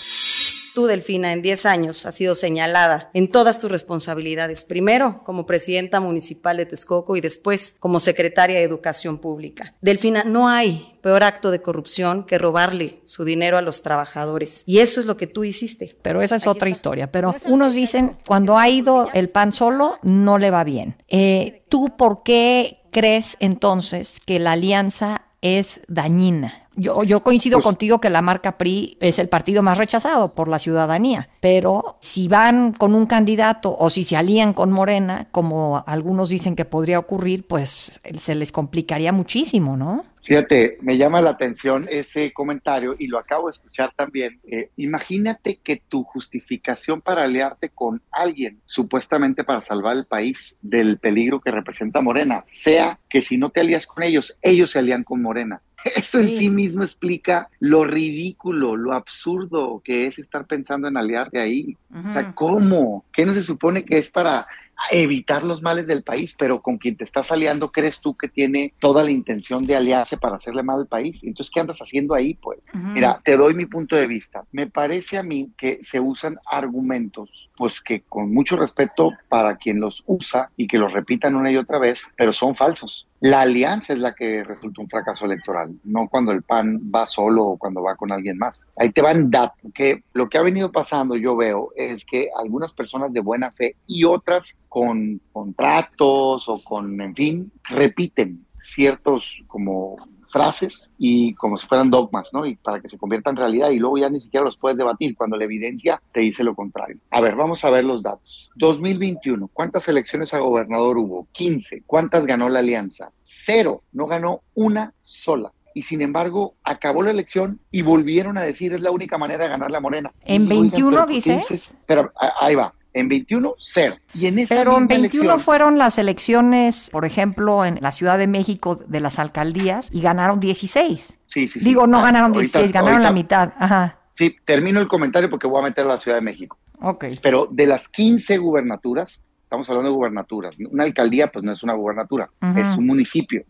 Tú, 0.75 0.87
Delfina, 0.87 1.33
en 1.33 1.43
10 1.43 1.67
años 1.67 2.07
has 2.07 2.15
sido 2.15 2.35
señalada 2.35 3.11
en 3.13 3.29
todas 3.31 3.59
tus 3.59 3.71
responsabilidades, 3.71 4.65
primero 4.65 5.23
como 5.25 5.47
presidenta 5.47 6.01
municipal 6.01 6.57
de 6.57 6.67
Texcoco 6.67 7.17
y 7.17 7.21
después 7.21 7.77
como 7.81 7.99
secretaria 7.99 8.59
de 8.59 8.65
Educación 8.65 9.19
Pública. 9.19 9.75
Delfina, 9.81 10.23
no 10.25 10.49
hay 10.49 10.97
peor 11.03 11.25
acto 11.25 11.51
de 11.51 11.61
corrupción 11.61 12.25
que 12.25 12.39
robarle 12.39 13.01
su 13.05 13.25
dinero 13.25 13.59
a 13.59 13.63
los 13.63 13.83
trabajadores. 13.83 14.63
Y 14.67 14.79
eso 14.79 15.01
es 15.01 15.07
lo 15.07 15.17
que 15.17 15.27
tú 15.27 15.45
hiciste. 15.45 15.97
Pero 16.03 16.23
esa 16.23 16.37
es 16.37 16.47
otra 16.47 16.71
historia. 16.71 17.11
Pero 17.11 17.35
unos 17.47 17.75
dicen, 17.75 18.17
cuando 18.27 18.57
ha 18.57 18.69
ido 18.69 19.09
el 19.13 19.29
PAN 19.29 19.53
solo, 19.53 19.99
no 20.03 20.39
le 20.39 20.51
va 20.51 20.63
bien. 20.63 20.97
Eh, 21.09 21.65
¿Tú 21.69 21.97
por 21.97 22.23
qué 22.23 22.83
crees 22.93 23.37
entonces 23.41 24.21
que 24.25 24.39
la 24.39 24.53
alianza 24.53 25.30
es 25.43 25.81
dañina. 25.89 26.60
Yo, 26.77 27.03
yo 27.03 27.23
coincido 27.23 27.59
pues 27.59 27.65
contigo 27.65 28.01
que 28.01 28.11
la 28.11 28.23
marca 28.23 28.57
PRI 28.57 28.97
es 29.01 29.19
el 29.19 29.29
partido 29.29 29.63
más 29.63 29.79
rechazado 29.79 30.35
por 30.35 30.49
la 30.49 30.59
ciudadanía, 30.59 31.29
pero 31.41 31.97
si 32.01 32.29
van 32.29 32.73
con 32.73 32.95
un 32.95 33.07
candidato 33.07 33.77
o 33.77 33.91
si 33.91 34.05
se 34.05 34.17
alían 34.17 34.53
con 34.53 34.71
Morena, 34.73 35.29
como 35.33 35.83
algunos 35.87 36.29
dicen 36.29 36.57
que 36.57 36.65
podría 36.65 36.99
ocurrir, 36.99 37.47
pues 37.47 38.01
se 38.19 38.35
les 38.35 38.53
complicaría 38.53 39.13
muchísimo, 39.13 39.77
¿no? 39.77 40.05
Fíjate, 40.23 40.77
me 40.83 40.99
llama 40.99 41.23
la 41.23 41.31
atención 41.31 41.89
ese 41.91 42.33
comentario 42.33 42.95
y 42.99 43.07
lo 43.07 43.19
acabo 43.19 43.47
de 43.47 43.53
escuchar 43.53 43.93
también. 43.97 44.39
Eh, 44.47 44.71
imagínate 44.77 45.57
que 45.57 45.83
tu 45.89 46.05
justificación 46.05 47.01
para 47.01 47.25
aliarte 47.25 47.71
con 47.71 48.03
alguien, 48.13 48.61
supuestamente 48.67 49.45
para 49.45 49.63
salvar 49.63 49.97
el 49.97 50.05
país 50.05 50.59
del 50.61 50.99
peligro 50.99 51.41
que 51.41 51.51
representa 51.51 52.03
Morena, 52.03 52.45
sea 52.47 52.99
que 53.09 53.23
si 53.23 53.39
no 53.39 53.51
te 53.51 53.61
alías 53.61 53.87
con 53.87 54.03
ellos, 54.03 54.39
ellos 54.43 54.71
se 54.71 54.79
alían 54.79 55.05
con 55.05 55.23
Morena. 55.23 55.63
Eso 55.97 56.19
en 56.19 56.29
sí 56.29 56.51
mismo 56.51 56.83
explica 56.83 57.49
lo 57.59 57.85
ridículo, 57.85 58.77
lo 58.77 58.93
absurdo 58.93 59.81
que 59.85 60.07
es 60.07 60.19
estar 60.19 60.47
pensando 60.47 60.89
en 60.89 60.97
aliarte 60.97 61.41
ahí. 61.41 61.77
O 62.09 62.13
sea, 62.13 62.33
¿cómo? 62.35 63.05
¿Qué 63.13 63.25
no 63.25 63.33
se 63.33 63.43
supone 63.43 63.85
que 63.85 63.99
es 63.99 64.11
para 64.11 64.47
evitar 64.91 65.43
los 65.43 65.63
males 65.63 65.87
del 65.87 66.03
país, 66.03 66.35
pero 66.39 66.63
con 66.63 66.79
quien 66.79 66.97
te 66.97 67.05
estás 67.05 67.31
aliando, 67.31 67.71
¿crees 67.71 68.01
tú 68.01 68.17
que 68.17 68.29
tiene 68.29 68.73
toda 68.81 69.05
la 69.05 69.11
intención 69.11 69.67
de 69.67 69.77
aliarse 69.77 70.17
para 70.17 70.37
hacerle 70.37 70.63
mal 70.63 70.81
al 70.81 70.87
país? 70.87 71.23
Entonces, 71.25 71.53
¿qué 71.53 71.61
andas 71.61 71.81
haciendo 71.81 72.15
ahí? 72.15 72.35
Pues, 72.35 72.61
mira, 72.73 73.21
te 73.25 73.37
doy 73.37 73.55
mi 73.55 73.67
punto 73.67 73.97
de 73.97 74.07
vista. 74.07 74.45
Me 74.53 74.67
parece 74.67 75.19
a 75.19 75.23
mí 75.23 75.53
que 75.57 75.79
se 75.83 76.01
usan 76.01 76.39
argumentos, 76.51 77.51
pues 77.57 77.81
que 77.81 78.03
con 78.03 78.33
mucho 78.33 78.57
respeto 78.57 79.11
para 79.29 79.57
quien 79.57 79.81
los 79.81 80.03
usa 80.07 80.51
y 80.57 80.67
que 80.67 80.79
los 80.79 80.93
repitan 80.93 81.35
una 81.35 81.51
y 81.51 81.57
otra 81.57 81.79
vez, 81.79 82.13
pero 82.17 82.33
son 82.33 82.55
falsos. 82.55 83.07
La 83.21 83.43
alianza 83.43 83.93
es 83.93 83.99
la 83.99 84.15
que 84.15 84.43
resulta 84.45 84.81
un 84.81 84.89
fracaso 84.89 85.27
electoral, 85.27 85.75
no 85.85 86.09
cuando 86.09 86.33
el 86.33 86.43
PAN 86.43 86.81
va 86.95 87.05
solo 87.05 87.45
o 87.45 87.59
cuando 87.59 87.83
va 87.83 87.95
con 87.95 88.11
alguien 88.13 88.39
más. 88.39 88.67
Ahí 88.77 88.93
te 88.93 89.03
van 89.03 89.31
datos, 89.31 89.59
que 89.75 90.05
lo 90.15 90.31
que 90.31 90.39
ha 90.39 90.43
venido 90.43 90.73
pasando, 90.73 91.17
yo 91.17 91.37
veo, 91.37 91.69
es 91.77 92.07
que 92.07 92.31
algunas 92.35 92.73
personas 92.73 93.13
de 93.13 93.21
buena 93.21 93.51
fe 93.51 93.77
y 93.87 94.05
otras 94.05 94.63
con 94.71 95.21
contratos 95.33 96.49
o 96.49 96.63
con, 96.63 97.01
en 97.01 97.15
fin, 97.15 97.53
repiten 97.65 98.47
ciertos 98.57 99.43
como 99.49 99.97
frases 100.31 100.93
y 100.97 101.35
como 101.35 101.59
si 101.59 101.67
fueran 101.67 101.91
dogmas, 101.91 102.31
¿no? 102.33 102.47
Y 102.47 102.55
para 102.55 102.81
que 102.81 102.87
se 102.87 102.97
conviertan 102.97 103.33
en 103.33 103.39
realidad 103.39 103.71
y 103.71 103.81
luego 103.81 103.99
ya 103.99 104.09
ni 104.09 104.21
siquiera 104.21 104.45
los 104.45 104.57
puedes 104.57 104.79
debatir 104.79 105.17
cuando 105.17 105.37
la 105.37 105.43
evidencia 105.43 106.01
te 106.13 106.21
dice 106.21 106.45
lo 106.45 106.55
contrario. 106.55 106.99
A 107.11 107.21
ver, 107.21 107.35
vamos 107.35 107.65
a 107.65 107.71
ver 107.71 107.85
los 107.85 108.05
datos. 108.05 108.53
2021, 108.55 109.51
¿cuántas 109.53 109.89
elecciones 109.89 110.33
a 110.35 110.39
gobernador 110.39 110.99
hubo? 110.99 111.27
15. 111.33 111.83
¿Cuántas 111.85 112.25
ganó 112.25 112.49
la 112.49 112.61
alianza? 112.61 113.11
Cero. 113.25 113.83
No 113.91 114.07
ganó 114.07 114.43
una 114.55 114.95
sola 115.01 115.53
y 115.75 115.83
sin 115.83 116.01
embargo 116.01 116.55
acabó 116.63 117.03
la 117.03 117.11
elección 117.11 117.59
y 117.73 117.83
volvieron 117.83 118.39
a 118.39 118.43
decir 118.43 118.73
es 118.73 118.83
la 118.83 118.93
única 118.93 119.19
manera 119.19 119.45
de 119.45 119.51
ganar 119.51 119.73
la 119.73 119.81
Morena. 119.81 120.13
¿En 120.25 120.49
21 120.49 121.07
dices? 121.07 121.49
dices? 121.49 121.75
Pero 121.87 122.13
ahí 122.41 122.55
va. 122.55 122.73
En 122.93 123.09
21, 123.09 123.55
cero. 123.59 123.97
Y 124.15 124.27
en 124.27 124.39
esa 124.41 124.55
Pero 124.55 124.77
en 124.77 124.89
21 124.89 125.23
elección, 125.25 125.41
fueron 125.41 125.79
las 125.79 125.97
elecciones, 125.99 126.91
por 126.91 127.05
ejemplo, 127.05 127.65
en 127.65 127.79
la 127.81 127.93
Ciudad 127.93 128.19
de 128.19 128.27
México 128.27 128.81
de 128.87 129.01
las 129.01 129.19
alcaldías 129.19 129.89
y 129.93 130.01
ganaron 130.01 130.41
16. 130.41 131.17
Sí, 131.27 131.47
sí, 131.47 131.61
sí. 131.61 131.65
Digo, 131.65 131.87
no 131.87 131.99
Ah, 132.01 132.03
ganaron 132.03 132.33
ahorita- 132.35 132.59
16, 132.59 132.73
ganaron 132.73 133.03
la 133.03 133.13
mitad. 133.13 133.53
Ajá. 133.59 133.97
Sí, 134.15 134.37
termino 134.45 134.81
el 134.81 134.89
comentario 134.89 135.31
porque 135.31 135.47
voy 135.47 135.61
a 135.61 135.65
meter 135.65 135.85
a 135.85 135.89
la 135.89 135.97
Ciudad 135.99 136.17
de 136.19 136.23
México. 136.23 136.59
Ok. 136.83 137.05
Pero 137.23 137.47
de 137.51 137.67
las 137.67 137.89
15 137.89 138.39
gubernaturas, 138.39 139.25
estamos 139.45 139.69
hablando 139.71 139.91
de 139.91 139.95
gubernaturas, 139.97 140.57
una 140.71 140.85
alcaldía 140.85 141.31
pues 141.31 141.45
no 141.45 141.53
es 141.53 141.63
una 141.63 141.75
gubernatura, 141.75 142.29
es 142.57 142.77
un 142.77 142.87
municipio. 142.87 143.45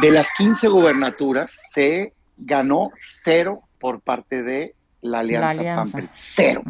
De 0.00 0.10
las 0.10 0.28
15 0.36 0.68
gubernaturas 0.68 1.54
se 1.72 2.12
ganó 2.38 2.90
cero 3.00 3.60
por 3.78 4.00
parte 4.00 4.42
de 4.42 4.74
la 5.02 5.20
Alianza, 5.20 5.50
alianza. 5.50 5.98
PAN-PRI, 5.98 6.08
cero. 6.14 6.62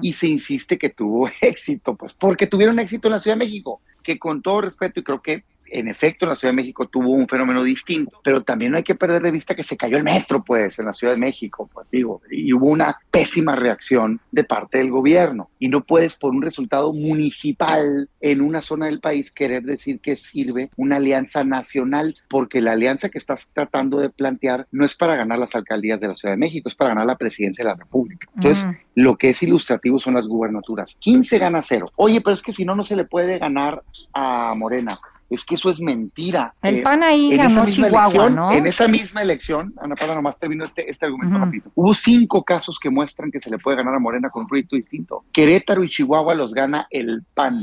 Y 0.00 0.12
se 0.12 0.28
insiste 0.28 0.78
que 0.78 0.90
tuvo 0.90 1.28
éxito, 1.40 1.96
pues 1.96 2.12
porque 2.12 2.46
tuvieron 2.46 2.78
éxito 2.78 3.08
en 3.08 3.12
la 3.12 3.18
Ciudad 3.18 3.36
de 3.36 3.44
México, 3.44 3.80
que 4.02 4.18
con 4.18 4.42
todo 4.42 4.62
respeto, 4.62 5.00
y 5.00 5.02
creo 5.02 5.22
que 5.22 5.44
en 5.70 5.88
efecto 5.88 6.24
en 6.24 6.30
la 6.30 6.34
Ciudad 6.36 6.52
de 6.52 6.56
México 6.56 6.86
tuvo 6.86 7.10
un 7.10 7.28
fenómeno 7.28 7.62
distinto, 7.62 8.20
pero 8.22 8.42
también 8.42 8.72
no 8.72 8.78
hay 8.78 8.84
que 8.84 8.94
perder 8.94 9.22
de 9.22 9.30
vista 9.30 9.54
que 9.54 9.62
se 9.62 9.76
cayó 9.76 9.96
el 9.96 10.04
metro, 10.04 10.42
pues, 10.42 10.78
en 10.78 10.86
la 10.86 10.92
Ciudad 10.92 11.14
de 11.14 11.18
México, 11.20 11.68
pues 11.72 11.90
digo, 11.90 12.22
y 12.30 12.52
hubo 12.52 12.70
una 12.70 12.98
pésima 13.10 13.56
reacción 13.56 14.20
de 14.30 14.44
parte 14.44 14.78
del 14.78 14.90
gobierno. 14.90 15.50
Y 15.58 15.68
no 15.68 15.84
puedes, 15.84 16.16
por 16.16 16.32
un 16.32 16.42
resultado 16.42 16.92
municipal 16.92 18.08
en 18.20 18.40
una 18.40 18.60
zona 18.60 18.86
del 18.86 19.00
país, 19.00 19.30
querer 19.30 19.62
decir 19.62 20.00
que 20.00 20.16
sirve 20.16 20.70
una 20.76 20.96
alianza 20.96 21.44
nacional, 21.44 22.14
porque 22.28 22.60
la 22.60 22.72
alianza 22.72 23.08
que 23.08 23.18
estás 23.18 23.50
tratando 23.52 23.98
de 23.98 24.10
plantear 24.10 24.66
no 24.70 24.84
es 24.84 24.94
para 24.94 25.16
ganar 25.16 25.38
las 25.38 25.54
alcaldías 25.54 26.00
de 26.00 26.08
la 26.08 26.14
Ciudad 26.14 26.34
de 26.34 26.38
México, 26.38 26.68
es 26.68 26.74
para 26.74 26.90
ganar 26.90 27.06
la 27.06 27.16
presidencia 27.16 27.64
de 27.64 27.70
la 27.70 27.76
República. 27.76 28.28
Entonces, 28.36 28.64
Ujú. 28.64 28.74
lo 28.94 29.16
que 29.16 29.30
es 29.30 29.42
ilustrativo 29.42 29.98
son 29.98 30.14
las 30.14 30.26
gubernaturas. 30.26 30.96
15 31.00 31.38
gana 31.38 31.62
cero. 31.62 31.90
Oye, 31.96 32.20
pero 32.20 32.34
es 32.34 32.42
que 32.42 32.52
si 32.52 32.64
no, 32.64 32.74
no 32.74 32.84
se 32.84 32.96
le 32.96 33.04
puede 33.04 33.38
ganar 33.38 33.82
a 34.12 34.54
Morena. 34.54 34.96
Es 35.30 35.44
que 35.44 35.55
eso 35.56 35.70
es 35.70 35.80
mentira. 35.80 36.54
El 36.62 36.76
Eh, 36.76 36.82
PAN 36.82 37.02
ahí 37.02 37.26
en 37.26 37.32
esa 37.32 37.42
ganó 37.48 37.64
misma 37.64 37.86
Chihuahua, 37.88 38.06
elección, 38.06 38.34
¿no? 38.36 38.52
En 38.52 38.66
esa 38.66 38.88
misma 38.88 39.22
elección, 39.22 39.74
Ana 39.80 39.94
Paula, 39.96 40.14
nomás 40.14 40.38
termino 40.38 40.64
este, 40.64 40.88
este 40.88 41.06
argumento 41.06 41.38
rápido. 41.38 41.70
Hubo 41.74 41.92
cinco 41.92 42.42
casos 42.44 42.78
que 42.78 42.90
muestran 42.90 43.30
que 43.30 43.40
se 43.40 43.50
le 43.50 43.58
puede 43.58 43.76
ganar 43.76 43.94
a 43.94 43.98
Morena 43.98 44.30
con 44.30 44.42
un 44.42 44.48
proyecto 44.48 44.76
distinto. 44.76 45.24
Querétaro 45.32 45.82
y 45.82 45.88
Chihuahua 45.88 46.34
los 46.34 46.52
gana 46.54 46.86
el 46.90 47.22
PAN. 47.34 47.62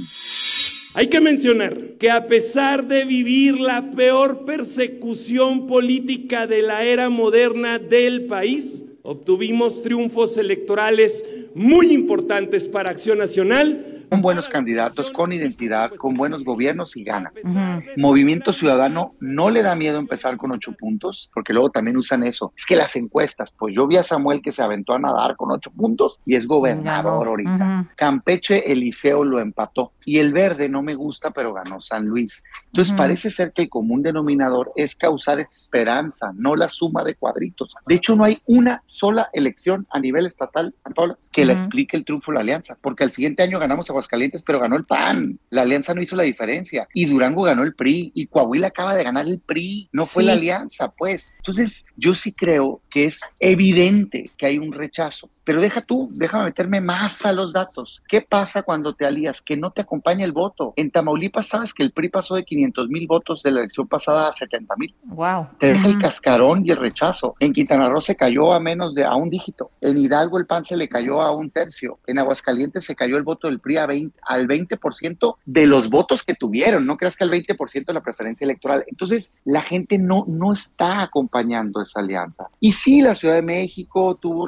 Hay 0.95 1.07
que 1.07 1.19
mencionar 1.21 1.75
que 1.99 2.11
a 2.11 2.27
pesar 2.27 2.87
de 2.87 3.03
vivir 3.05 3.59
la 3.59 3.89
peor 3.91 4.45
persecución 4.45 5.65
política 5.65 6.45
de 6.45 6.61
la 6.61 6.83
era 6.83 7.09
moderna 7.09 7.79
del 7.79 8.25
país, 8.25 8.83
obtuvimos 9.01 9.81
triunfos 9.81 10.37
electorales 10.37 11.25
muy 11.55 11.91
importantes 11.91 12.67
para 12.67 12.91
Acción 12.91 13.17
Nacional. 13.17 13.92
Con 14.09 14.21
buenos 14.21 14.47
candidatos, 14.47 15.11
con 15.11 15.33
identidad, 15.33 15.91
con 15.97 16.13
buenos 16.13 16.43
gobiernos 16.43 16.95
y 16.95 17.03
gana. 17.03 17.33
Ujú. 17.43 17.83
Movimiento 17.97 18.53
Ciudadano 18.53 19.11
no 19.21 19.49
le 19.49 19.63
da 19.63 19.75
miedo 19.75 19.97
empezar 19.97 20.37
con 20.37 20.51
ocho 20.51 20.73
puntos, 20.73 21.29
porque 21.33 21.53
luego 21.53 21.71
también 21.71 21.97
usan 21.97 22.23
eso. 22.23 22.53
Es 22.55 22.65
que 22.65 22.75
las 22.75 22.95
encuestas, 22.95 23.55
pues 23.57 23.75
yo 23.75 23.87
vi 23.87 23.97
a 23.97 24.03
Samuel 24.03 24.41
que 24.41 24.51
se 24.51 24.61
aventó 24.61 24.93
a 24.93 24.99
nadar 24.99 25.35
con 25.35 25.51
ocho 25.51 25.71
puntos 25.71 26.19
y 26.25 26.35
es 26.35 26.47
gobernador 26.47 27.27
ahorita. 27.27 27.79
Ujú. 27.81 27.89
Campeche, 27.95 28.71
Eliseo 28.71 29.23
lo 29.23 29.39
empató. 29.39 29.93
Y 30.05 30.19
el 30.19 30.31
verde 30.33 30.69
no 30.69 30.83
me 30.83 30.95
gusta, 30.95 31.31
pero 31.31 31.53
ganó 31.53 31.81
San 31.81 32.05
Luis. 32.05 32.43
Entonces 32.67 32.93
Ujú. 32.93 32.97
parece 32.97 33.29
ser 33.29 33.51
que 33.53 33.63
el 33.63 33.69
común 33.69 34.03
denominador 34.03 34.71
es 34.75 34.95
causar 34.95 35.39
esperanza, 35.39 36.31
no 36.35 36.55
la 36.55 36.69
suma 36.69 37.03
de 37.03 37.15
cuadritos. 37.15 37.73
De 37.85 37.95
hecho, 37.95 38.15
no 38.15 38.23
hay 38.23 38.41
una 38.45 38.81
sola 38.85 39.29
elección 39.33 39.85
a 39.91 39.99
nivel 39.99 40.25
estatal, 40.25 40.75
Paula, 40.93 41.17
que 41.31 41.45
la 41.45 41.53
explique 41.53 41.97
el 41.97 42.05
triunfo 42.05 42.31
de 42.31 42.35
la 42.35 42.41
alianza, 42.41 42.77
porque 42.81 43.03
al 43.03 43.11
siguiente 43.11 43.41
año 43.41 43.57
ganamos 43.57 43.89
Aguascalientes, 43.93 44.43
pero 44.43 44.59
ganó 44.59 44.75
el 44.75 44.85
PAN. 44.85 45.39
La 45.49 45.61
alianza 45.61 45.93
no 45.93 46.01
hizo 46.01 46.15
la 46.15 46.23
diferencia. 46.23 46.87
Y 46.93 47.05
Durango 47.05 47.43
ganó 47.43 47.63
el 47.63 47.73
PRI, 47.75 48.11
y 48.13 48.27
Coahuila 48.27 48.67
acaba 48.67 48.93
de 48.95 49.03
ganar 49.03 49.25
el 49.27 49.39
PRI. 49.39 49.89
No 49.93 50.05
fue 50.05 50.23
Sí. 50.23 50.27
la 50.27 50.33
alianza, 50.33 50.89
pues. 50.91 51.33
Entonces, 51.37 51.85
yo 51.95 52.13
sí 52.13 52.31
creo 52.33 52.81
que 52.89 53.05
es 53.05 53.21
evidente 53.39 54.29
que 54.37 54.45
hay 54.47 54.57
un 54.57 54.71
rechazo. 54.73 55.29
Pero 55.43 55.61
deja 55.61 55.81
tú, 55.81 56.09
déjame 56.11 56.45
meterme 56.45 56.81
más 56.81 57.25
a 57.25 57.33
los 57.33 57.53
datos. 57.53 58.01
¿Qué 58.07 58.21
pasa 58.21 58.63
cuando 58.63 58.93
te 58.93 59.05
alías? 59.05 59.41
Que 59.41 59.57
no 59.57 59.71
te 59.71 59.81
acompaña 59.81 60.25
el 60.25 60.31
voto. 60.31 60.73
En 60.75 60.91
Tamaulipas 60.91 61.47
sabes 61.47 61.73
que 61.73 61.83
el 61.83 61.91
PRI 61.91 62.09
pasó 62.09 62.35
de 62.35 62.45
500 62.45 62.89
mil 62.89 63.07
votos 63.07 63.43
de 63.43 63.51
la 63.51 63.59
elección 63.59 63.87
pasada 63.87 64.27
a 64.27 64.31
70 64.31 64.75
mil. 64.77 64.95
Wow. 65.03 65.47
Te 65.59 65.67
deja 65.67 65.87
el 65.87 65.99
cascarón 65.99 66.65
y 66.65 66.71
el 66.71 66.77
rechazo. 66.77 67.35
En 67.39 67.53
Quintana 67.53 67.89
Roo 67.89 68.01
se 68.01 68.15
cayó 68.15 68.53
a 68.53 68.59
menos 68.59 68.93
de 68.95 69.03
a 69.03 69.15
un 69.15 69.29
dígito. 69.29 69.71
En 69.81 69.97
Hidalgo 69.97 70.37
el 70.37 70.45
PAN 70.45 70.65
se 70.65 70.77
le 70.77 70.87
cayó 70.87 71.21
a 71.21 71.35
un 71.35 71.49
tercio. 71.49 71.99
En 72.07 72.19
Aguascalientes 72.19 72.85
se 72.85 72.95
cayó 72.95 73.17
el 73.17 73.23
voto 73.23 73.47
del 73.47 73.59
PRI 73.59 73.77
a 73.77 73.85
20, 73.85 74.19
al 74.27 74.47
20% 74.47 75.35
de 75.45 75.67
los 75.67 75.89
votos 75.89 76.23
que 76.23 76.35
tuvieron. 76.35 76.85
No 76.85 76.97
creas 76.97 77.15
que 77.15 77.23
al 77.23 77.31
20% 77.31 77.85
de 77.85 77.93
la 77.93 78.01
preferencia 78.01 78.45
electoral. 78.45 78.83
Entonces 78.87 79.35
la 79.45 79.61
gente 79.61 79.97
no, 79.97 80.25
no 80.27 80.53
está 80.53 81.01
acompañando 81.01 81.81
esa 81.81 81.99
alianza. 81.99 82.47
Y 82.59 82.71
sí, 82.71 83.01
la 83.01 83.15
Ciudad 83.15 83.35
de 83.35 83.41
México 83.41 84.15
tuvo 84.15 84.45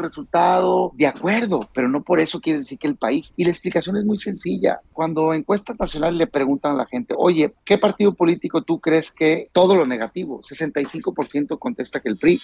de 0.95 1.07
acuerdo, 1.07 1.69
pero 1.73 1.87
no 1.87 2.03
por 2.03 2.19
eso 2.19 2.39
quiere 2.39 2.59
decir 2.59 2.77
que 2.77 2.87
el 2.87 2.95
país. 2.95 3.33
Y 3.35 3.43
la 3.43 3.51
explicación 3.51 3.97
es 3.97 4.05
muy 4.05 4.19
sencilla. 4.19 4.79
Cuando 4.93 5.33
encuestas 5.33 5.79
nacionales 5.79 6.17
le 6.17 6.27
preguntan 6.27 6.73
a 6.73 6.75
la 6.75 6.85
gente, 6.85 7.13
oye, 7.17 7.53
¿qué 7.63 7.77
partido 7.77 8.13
político 8.13 8.63
tú 8.63 8.79
crees 8.79 9.11
que 9.11 9.49
todo 9.53 9.75
lo 9.75 9.85
negativo? 9.85 10.41
65% 10.41 11.57
contesta 11.59 11.99
que 11.99 12.09
el 12.09 12.17
PRI. 12.17 12.41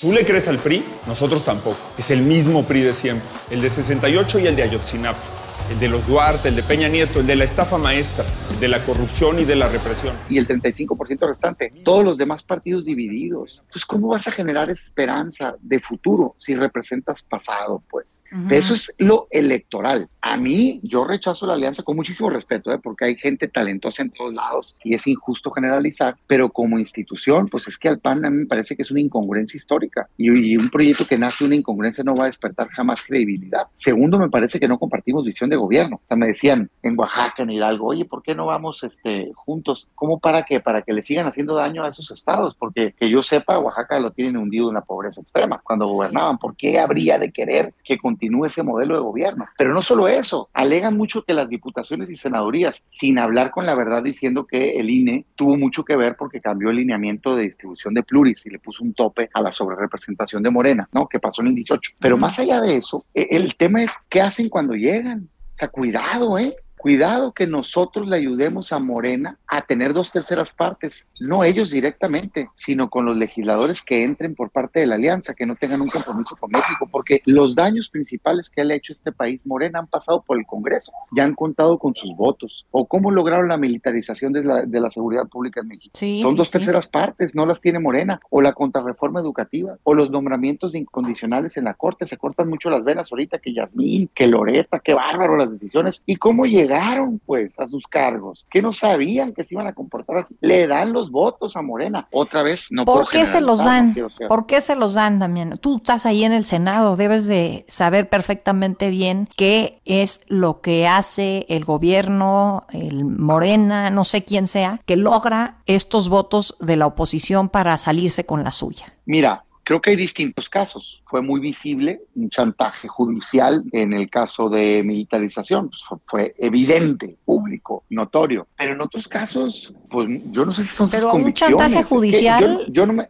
¿Tú 0.00 0.12
le 0.12 0.24
crees 0.24 0.48
al 0.48 0.58
PRI? 0.58 0.82
Nosotros 1.06 1.44
tampoco. 1.44 1.78
Es 1.98 2.10
el 2.10 2.22
mismo 2.22 2.64
PRI 2.64 2.80
de 2.80 2.92
siempre. 2.92 3.28
El 3.50 3.60
de 3.60 3.70
68 3.70 4.38
y 4.40 4.46
el 4.46 4.56
de 4.56 4.62
Ayotzinapa. 4.62 5.39
El 5.70 5.78
de 5.78 5.88
los 5.88 6.04
Duarte, 6.08 6.48
el 6.48 6.56
de 6.56 6.64
Peña 6.64 6.88
Nieto, 6.88 7.20
el 7.20 7.26
de 7.28 7.36
la 7.36 7.44
estafa 7.44 7.78
maestra, 7.78 8.24
el 8.52 8.58
de 8.58 8.66
la 8.66 8.84
corrupción 8.84 9.38
y 9.38 9.44
de 9.44 9.54
la 9.54 9.68
represión. 9.68 10.14
y 10.28 10.36
el 10.36 10.46
35% 10.48 11.26
restante, 11.28 11.72
todos 11.84 12.04
los 12.04 12.18
demás 12.18 12.42
partidos 12.42 12.84
divididos. 12.84 13.60
Entonces, 13.60 13.86
¿cómo 13.86 14.08
vas 14.08 14.26
a 14.26 14.32
generar 14.32 14.68
esperanza 14.68 15.54
de 15.60 15.78
futuro 15.78 16.34
si 16.38 16.56
representas 16.56 17.22
pasado? 17.22 17.84
Pues 17.88 18.22
Ujú. 18.32 18.52
eso 18.52 18.74
es 18.74 18.92
lo 18.98 19.28
electoral. 19.30 20.08
A 20.20 20.36
mí, 20.36 20.80
yo 20.82 21.04
rechazo 21.04 21.46
la 21.46 21.54
alianza 21.54 21.84
con 21.84 21.94
muchísimo 21.94 22.28
respeto, 22.30 22.72
¿eh? 22.72 22.78
porque 22.82 23.04
hay 23.04 23.16
gente 23.16 23.46
talentosa 23.46 24.02
en 24.02 24.10
todos 24.10 24.34
lados 24.34 24.76
y 24.82 24.94
es 24.94 25.06
injusto 25.06 25.52
generalizar, 25.52 26.16
pero 26.26 26.50
como 26.50 26.80
institución, 26.80 27.46
pues 27.48 27.68
es 27.68 27.78
que 27.78 27.88
al 27.88 28.00
PAN 28.00 28.24
a 28.24 28.30
mí 28.30 28.38
me 28.38 28.46
parece 28.46 28.74
que 28.74 28.82
es 28.82 28.90
una 28.90 29.00
incongruencia 29.00 29.56
histórica 29.56 30.08
y, 30.16 30.52
y 30.52 30.56
un 30.56 30.68
proyecto 30.68 31.06
que 31.06 31.16
nace 31.16 31.44
de 31.44 31.48
una 31.48 31.56
incongruencia 31.56 32.02
no 32.02 32.16
va 32.16 32.24
a 32.24 32.26
despertar 32.26 32.68
jamás 32.70 33.02
credibilidad. 33.02 33.62
Segundo, 33.76 34.18
me 34.18 34.28
parece 34.28 34.58
que 34.58 34.66
no 34.66 34.76
compartimos 34.78 35.24
visión 35.24 35.48
de 35.48 35.59
gobierno. 35.60 35.96
O 35.96 36.06
sea, 36.08 36.16
me 36.16 36.26
decían 36.26 36.70
en 36.82 36.98
Oaxaca, 36.98 37.42
en 37.42 37.50
Hidalgo, 37.50 37.86
oye, 37.86 38.04
¿por 38.04 38.22
qué 38.22 38.34
no 38.34 38.46
vamos 38.46 38.82
este, 38.82 39.32
juntos? 39.34 39.88
¿Cómo 39.94 40.18
para 40.18 40.44
qué? 40.44 40.60
Para 40.60 40.82
que 40.82 40.92
le 40.92 41.02
sigan 41.02 41.26
haciendo 41.26 41.54
daño 41.54 41.84
a 41.84 41.88
esos 41.88 42.10
estados, 42.10 42.54
porque 42.54 42.94
que 42.98 43.10
yo 43.10 43.22
sepa, 43.22 43.58
Oaxaca 43.58 43.98
lo 43.98 44.12
tienen 44.12 44.36
hundido 44.36 44.68
en 44.68 44.74
la 44.74 44.80
pobreza 44.82 45.20
extrema 45.20 45.60
cuando 45.62 45.86
gobernaban. 45.86 46.38
¿Por 46.38 46.56
qué 46.56 46.78
habría 46.78 47.18
de 47.18 47.32
querer 47.32 47.74
que 47.84 47.98
continúe 47.98 48.46
ese 48.46 48.62
modelo 48.62 48.94
de 48.94 49.00
gobierno? 49.00 49.46
Pero 49.56 49.72
no 49.72 49.82
solo 49.82 50.08
eso, 50.08 50.48
alegan 50.52 50.96
mucho 50.96 51.22
que 51.22 51.34
las 51.34 51.48
diputaciones 51.48 52.10
y 52.10 52.16
senadurías, 52.16 52.86
sin 52.90 53.18
hablar 53.18 53.50
con 53.50 53.66
la 53.66 53.74
verdad, 53.74 54.02
diciendo 54.02 54.46
que 54.46 54.78
el 54.78 54.90
INE 54.90 55.26
tuvo 55.34 55.56
mucho 55.56 55.84
que 55.84 55.96
ver 55.96 56.16
porque 56.16 56.40
cambió 56.40 56.70
el 56.70 56.76
lineamiento 56.76 57.36
de 57.36 57.44
distribución 57.44 57.94
de 57.94 58.02
pluris 58.02 58.44
y 58.46 58.50
le 58.50 58.58
puso 58.58 58.82
un 58.82 58.94
tope 58.94 59.30
a 59.32 59.40
la 59.40 59.52
sobrerepresentación 59.52 60.42
de 60.42 60.50
Morena, 60.50 60.88
¿no? 60.92 61.06
Que 61.06 61.18
pasó 61.18 61.42
en 61.42 61.48
el 61.48 61.54
18. 61.54 61.92
Pero 61.98 62.16
más 62.16 62.38
allá 62.38 62.60
de 62.60 62.76
eso, 62.76 63.04
e- 63.14 63.28
el 63.30 63.56
tema 63.56 63.82
es 63.82 63.92
qué 64.08 64.20
hacen 64.20 64.48
cuando 64.48 64.74
llegan. 64.74 65.28
Sea, 65.60 65.68
cuidado, 65.68 66.38
¿eh? 66.38 66.56
Cuidado 66.80 67.32
que 67.32 67.46
nosotros 67.46 68.08
le 68.08 68.16
ayudemos 68.16 68.72
a 68.72 68.78
Morena 68.78 69.36
a 69.46 69.60
tener 69.60 69.92
dos 69.92 70.12
terceras 70.12 70.54
partes, 70.54 71.06
no 71.20 71.44
ellos 71.44 71.70
directamente, 71.70 72.48
sino 72.54 72.88
con 72.88 73.04
los 73.04 73.18
legisladores 73.18 73.82
que 73.82 74.02
entren 74.02 74.34
por 74.34 74.48
parte 74.48 74.80
de 74.80 74.86
la 74.86 74.94
alianza, 74.94 75.34
que 75.34 75.44
no 75.44 75.56
tengan 75.56 75.82
un 75.82 75.88
compromiso 75.88 76.36
con 76.36 76.50
México, 76.50 76.88
porque 76.90 77.20
los 77.26 77.54
daños 77.54 77.90
principales 77.90 78.48
que 78.48 78.64
le 78.64 78.72
ha 78.72 78.76
hecho 78.78 78.94
este 78.94 79.12
país 79.12 79.46
Morena 79.46 79.80
han 79.80 79.88
pasado 79.88 80.22
por 80.22 80.38
el 80.38 80.46
Congreso, 80.46 80.90
ya 81.14 81.24
han 81.24 81.34
contado 81.34 81.78
con 81.78 81.94
sus 81.94 82.16
votos, 82.16 82.66
o 82.70 82.86
cómo 82.86 83.10
lograron 83.10 83.48
la 83.48 83.58
militarización 83.58 84.32
de 84.32 84.42
la, 84.42 84.62
de 84.64 84.80
la 84.80 84.88
seguridad 84.88 85.28
pública 85.28 85.60
en 85.60 85.68
México. 85.68 85.92
Sí, 85.98 86.20
Son 86.20 86.30
sí, 86.30 86.38
dos 86.38 86.46
sí. 86.46 86.52
terceras 86.52 86.88
partes, 86.88 87.34
no 87.34 87.44
las 87.44 87.60
tiene 87.60 87.78
Morena, 87.78 88.22
o 88.30 88.40
la 88.40 88.54
contrarreforma 88.54 89.20
educativa, 89.20 89.76
o 89.82 89.92
los 89.92 90.10
nombramientos 90.10 90.74
incondicionales 90.74 91.58
en 91.58 91.64
la 91.64 91.74
Corte, 91.74 92.06
se 92.06 92.16
cortan 92.16 92.48
mucho 92.48 92.70
las 92.70 92.84
venas 92.84 93.12
ahorita, 93.12 93.38
que 93.38 93.52
Yasmín, 93.52 94.08
que 94.14 94.26
Loreta, 94.26 94.80
qué 94.82 94.94
bárbaro 94.94 95.36
las 95.36 95.50
decisiones, 95.50 96.02
y 96.06 96.16
cómo 96.16 96.46
llegar 96.46 96.69
llegaron 96.70 97.20
pues 97.24 97.58
a 97.58 97.66
sus 97.66 97.86
cargos, 97.86 98.46
que 98.50 98.62
no 98.62 98.72
sabían 98.72 99.32
que 99.32 99.42
se 99.42 99.54
iban 99.54 99.66
a 99.66 99.72
comportar 99.72 100.18
así, 100.18 100.36
le 100.40 100.66
dan 100.66 100.92
los 100.92 101.10
votos 101.10 101.56
a 101.56 101.62
Morena. 101.62 102.06
Otra 102.12 102.42
vez 102.42 102.68
no 102.70 102.84
¿Por 102.84 103.08
qué 103.08 103.26
se 103.26 103.40
los 103.40 103.64
dan? 103.64 103.94
¿Por 104.28 104.46
qué 104.46 104.60
se 104.60 104.76
los 104.76 104.94
dan, 104.94 105.18
Damián? 105.18 105.58
Tú 105.60 105.78
estás 105.78 106.06
ahí 106.06 106.24
en 106.24 106.32
el 106.32 106.44
Senado, 106.44 106.96
debes 106.96 107.26
de 107.26 107.64
saber 107.68 108.08
perfectamente 108.08 108.90
bien 108.90 109.28
qué 109.36 109.80
es 109.84 110.22
lo 110.28 110.60
que 110.60 110.86
hace 110.86 111.46
el 111.48 111.64
gobierno, 111.64 112.64
el 112.72 113.04
Morena, 113.04 113.90
no 113.90 114.04
sé 114.04 114.24
quién 114.24 114.46
sea, 114.46 114.80
que 114.86 114.96
logra 114.96 115.58
estos 115.66 116.08
votos 116.08 116.56
de 116.60 116.76
la 116.76 116.86
oposición 116.86 117.48
para 117.48 117.76
salirse 117.78 118.24
con 118.24 118.44
la 118.44 118.52
suya. 118.52 118.86
Mira, 119.06 119.44
Creo 119.64 119.80
que 119.80 119.90
hay 119.90 119.96
distintos 119.96 120.48
casos. 120.48 121.02
Fue 121.06 121.22
muy 121.22 121.40
visible 121.40 122.02
un 122.14 122.30
chantaje 122.30 122.88
judicial 122.88 123.62
en 123.72 123.92
el 123.92 124.08
caso 124.08 124.48
de 124.48 124.82
militarización. 124.82 125.70
Pues 125.70 125.82
fue, 126.06 126.34
evidente, 126.38 127.16
público, 127.24 127.84
notorio. 127.90 128.46
Pero 128.56 128.74
en 128.74 128.80
otros 128.80 129.06
casos, 129.06 129.72
pues 129.88 130.08
yo 130.32 130.44
no 130.44 130.54
sé 130.54 130.64
si 130.64 130.70
son 130.70 130.90
Pero 130.90 131.12
un 131.12 131.32
chantaje 131.32 131.82
judicial. 131.84 132.64
yo, 132.68 132.86
no 132.86 132.92
me. 132.92 133.08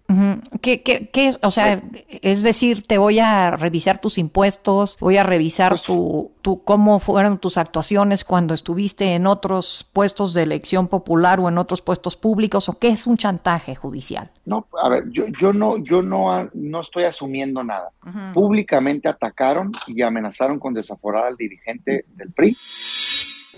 ¿Qué, 0.60 0.82
qué, 0.82 1.08
qué, 1.12 1.36
o 1.42 1.50
sea, 1.50 1.82
es 2.08 2.42
decir, 2.42 2.86
te 2.86 2.98
voy 2.98 3.18
a 3.18 3.52
revisar 3.52 4.00
tus 4.00 4.18
impuestos, 4.18 4.96
voy 5.00 5.16
a 5.16 5.22
revisar 5.22 5.72
pues 5.72 5.84
tu, 5.84 6.32
tu, 6.42 6.62
cómo 6.64 6.98
fueron 6.98 7.38
tus 7.38 7.56
actuaciones 7.56 8.24
cuando 8.24 8.54
estuviste 8.54 9.14
en 9.14 9.26
otros 9.26 9.88
puestos 9.92 10.34
de 10.34 10.42
elección 10.42 10.88
popular 10.88 11.40
o 11.40 11.48
en 11.48 11.58
otros 11.58 11.82
puestos 11.82 12.16
públicos, 12.16 12.68
o 12.68 12.78
qué 12.78 12.88
es 12.88 13.06
un 13.06 13.16
chantaje 13.16 13.74
judicial. 13.74 14.30
No, 14.44 14.66
a 14.82 14.88
ver, 14.88 15.04
yo, 15.10 15.26
yo 15.28 15.52
no, 15.52 15.78
yo 15.78 16.02
no, 16.02 16.48
no 16.54 16.80
estoy 16.80 17.04
asumiendo 17.04 17.62
nada. 17.62 17.90
Públicamente 18.32 19.08
atacaron 19.08 19.70
y 19.86 20.02
amenazaron 20.02 20.58
con 20.58 20.74
desaforar 20.74 21.26
al 21.26 21.36
dirigente 21.36 22.06
del 22.16 22.32
PRI. 22.32 22.56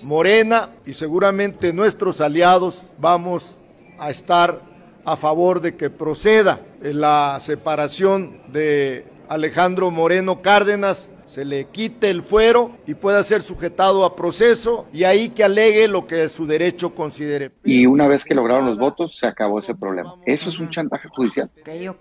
Morena 0.02 0.70
y 0.84 0.94
seguramente 0.94 1.72
nuestros 1.72 2.20
aliados 2.20 2.82
vamos 2.98 3.60
a 3.98 4.10
estar 4.10 4.60
a 5.04 5.16
favor 5.16 5.60
de 5.60 5.76
que 5.76 5.90
proceda 5.90 6.60
la 6.80 7.38
separación 7.40 8.40
de 8.52 9.06
Alejandro 9.28 9.90
Moreno 9.90 10.42
Cárdenas 10.42 11.10
se 11.32 11.46
le 11.46 11.64
quite 11.64 12.10
el 12.10 12.22
fuero 12.22 12.72
y 12.86 12.92
pueda 12.92 13.22
ser 13.22 13.40
sujetado 13.40 14.04
a 14.04 14.14
proceso 14.14 14.84
y 14.92 15.04
ahí 15.04 15.30
que 15.30 15.42
alegue 15.42 15.88
lo 15.88 16.06
que 16.06 16.28
su 16.28 16.46
derecho 16.46 16.94
considere. 16.94 17.52
Y 17.64 17.86
una 17.86 18.06
vez 18.06 18.26
que 18.26 18.34
lograron 18.34 18.66
los 18.66 18.78
votos, 18.78 19.16
se 19.16 19.26
acabó 19.26 19.58
ese 19.58 19.74
problema. 19.74 20.16
Eso 20.26 20.50
es 20.50 20.58
un 20.58 20.68
chantaje 20.68 21.08
judicial. 21.08 21.50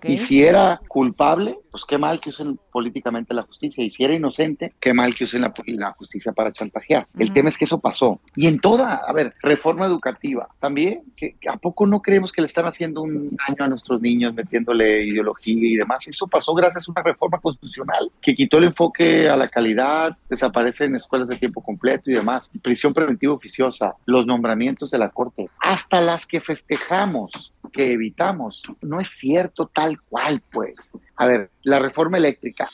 Y 0.02 0.18
si 0.18 0.42
era 0.42 0.78
culpable, 0.86 1.58
pues 1.72 1.84
qué 1.84 1.98
mal 1.98 2.20
que 2.20 2.30
usen 2.30 2.60
políticamente 2.70 3.34
la 3.34 3.42
justicia. 3.42 3.82
Y 3.82 3.90
si 3.90 4.04
era 4.04 4.14
inocente, 4.14 4.74
qué 4.78 4.92
mal 4.92 5.14
que 5.14 5.24
usen 5.24 5.42
la, 5.42 5.92
justicia 5.92 6.32
para 6.32 6.52
chantajear. 6.52 7.06
El 7.18 7.32
tema 7.32 7.48
es 7.48 7.58
que 7.58 7.64
eso 7.64 7.80
pasó. 7.80 8.20
Y 8.36 8.46
en 8.46 8.60
toda, 8.60 8.96
a 8.96 9.12
ver, 9.12 9.34
reforma 9.42 9.86
educativa, 9.86 10.48
también, 10.60 11.02
que, 11.16 11.36
¿a 11.50 11.56
poco 11.56 11.86
no 11.86 12.00
creemos 12.00 12.30
que 12.30 12.42
le 12.42 12.46
están 12.46 12.66
haciendo 12.66 13.02
un 13.02 13.36
daño 13.48 13.64
a 13.64 13.68
nuestros 13.68 14.00
niños 14.00 14.34
metiéndole 14.34 15.06
ideología 15.06 15.68
y 15.70 15.76
demás? 15.76 16.06
Eso 16.06 16.26
pasó 16.26 16.54
gracias 16.54 16.88
a 16.88 16.92
una 16.92 17.02
reforma 17.02 17.38
constitucional 17.40 18.10
que 18.20 18.34
quitó 18.34 18.58
el 18.58 18.64
enfoque 18.64 19.28
a 19.28 19.36
la 19.36 19.48
calidad, 19.48 20.16
desaparecen 20.28 20.94
escuelas 20.94 21.28
de 21.28 21.36
tiempo 21.36 21.62
completo 21.62 22.10
y 22.10 22.14
demás, 22.14 22.50
prisión 22.62 22.92
preventiva 22.92 23.32
oficiosa, 23.32 23.94
los 24.04 24.26
nombramientos 24.26 24.90
de 24.90 24.98
la 24.98 25.08
Corte, 25.08 25.48
hasta 25.60 26.00
las 26.00 26.26
que 26.26 26.40
festejamos, 26.40 27.52
que 27.72 27.92
evitamos. 27.92 28.64
No 28.82 29.00
es 29.00 29.08
cierto 29.08 29.66
tal 29.66 30.00
cual, 30.02 30.42
pues. 30.52 30.92
A 31.22 31.26
ver, 31.26 31.50
la 31.62 31.78
reforma 31.78 32.16
eléctrica. 32.16 32.68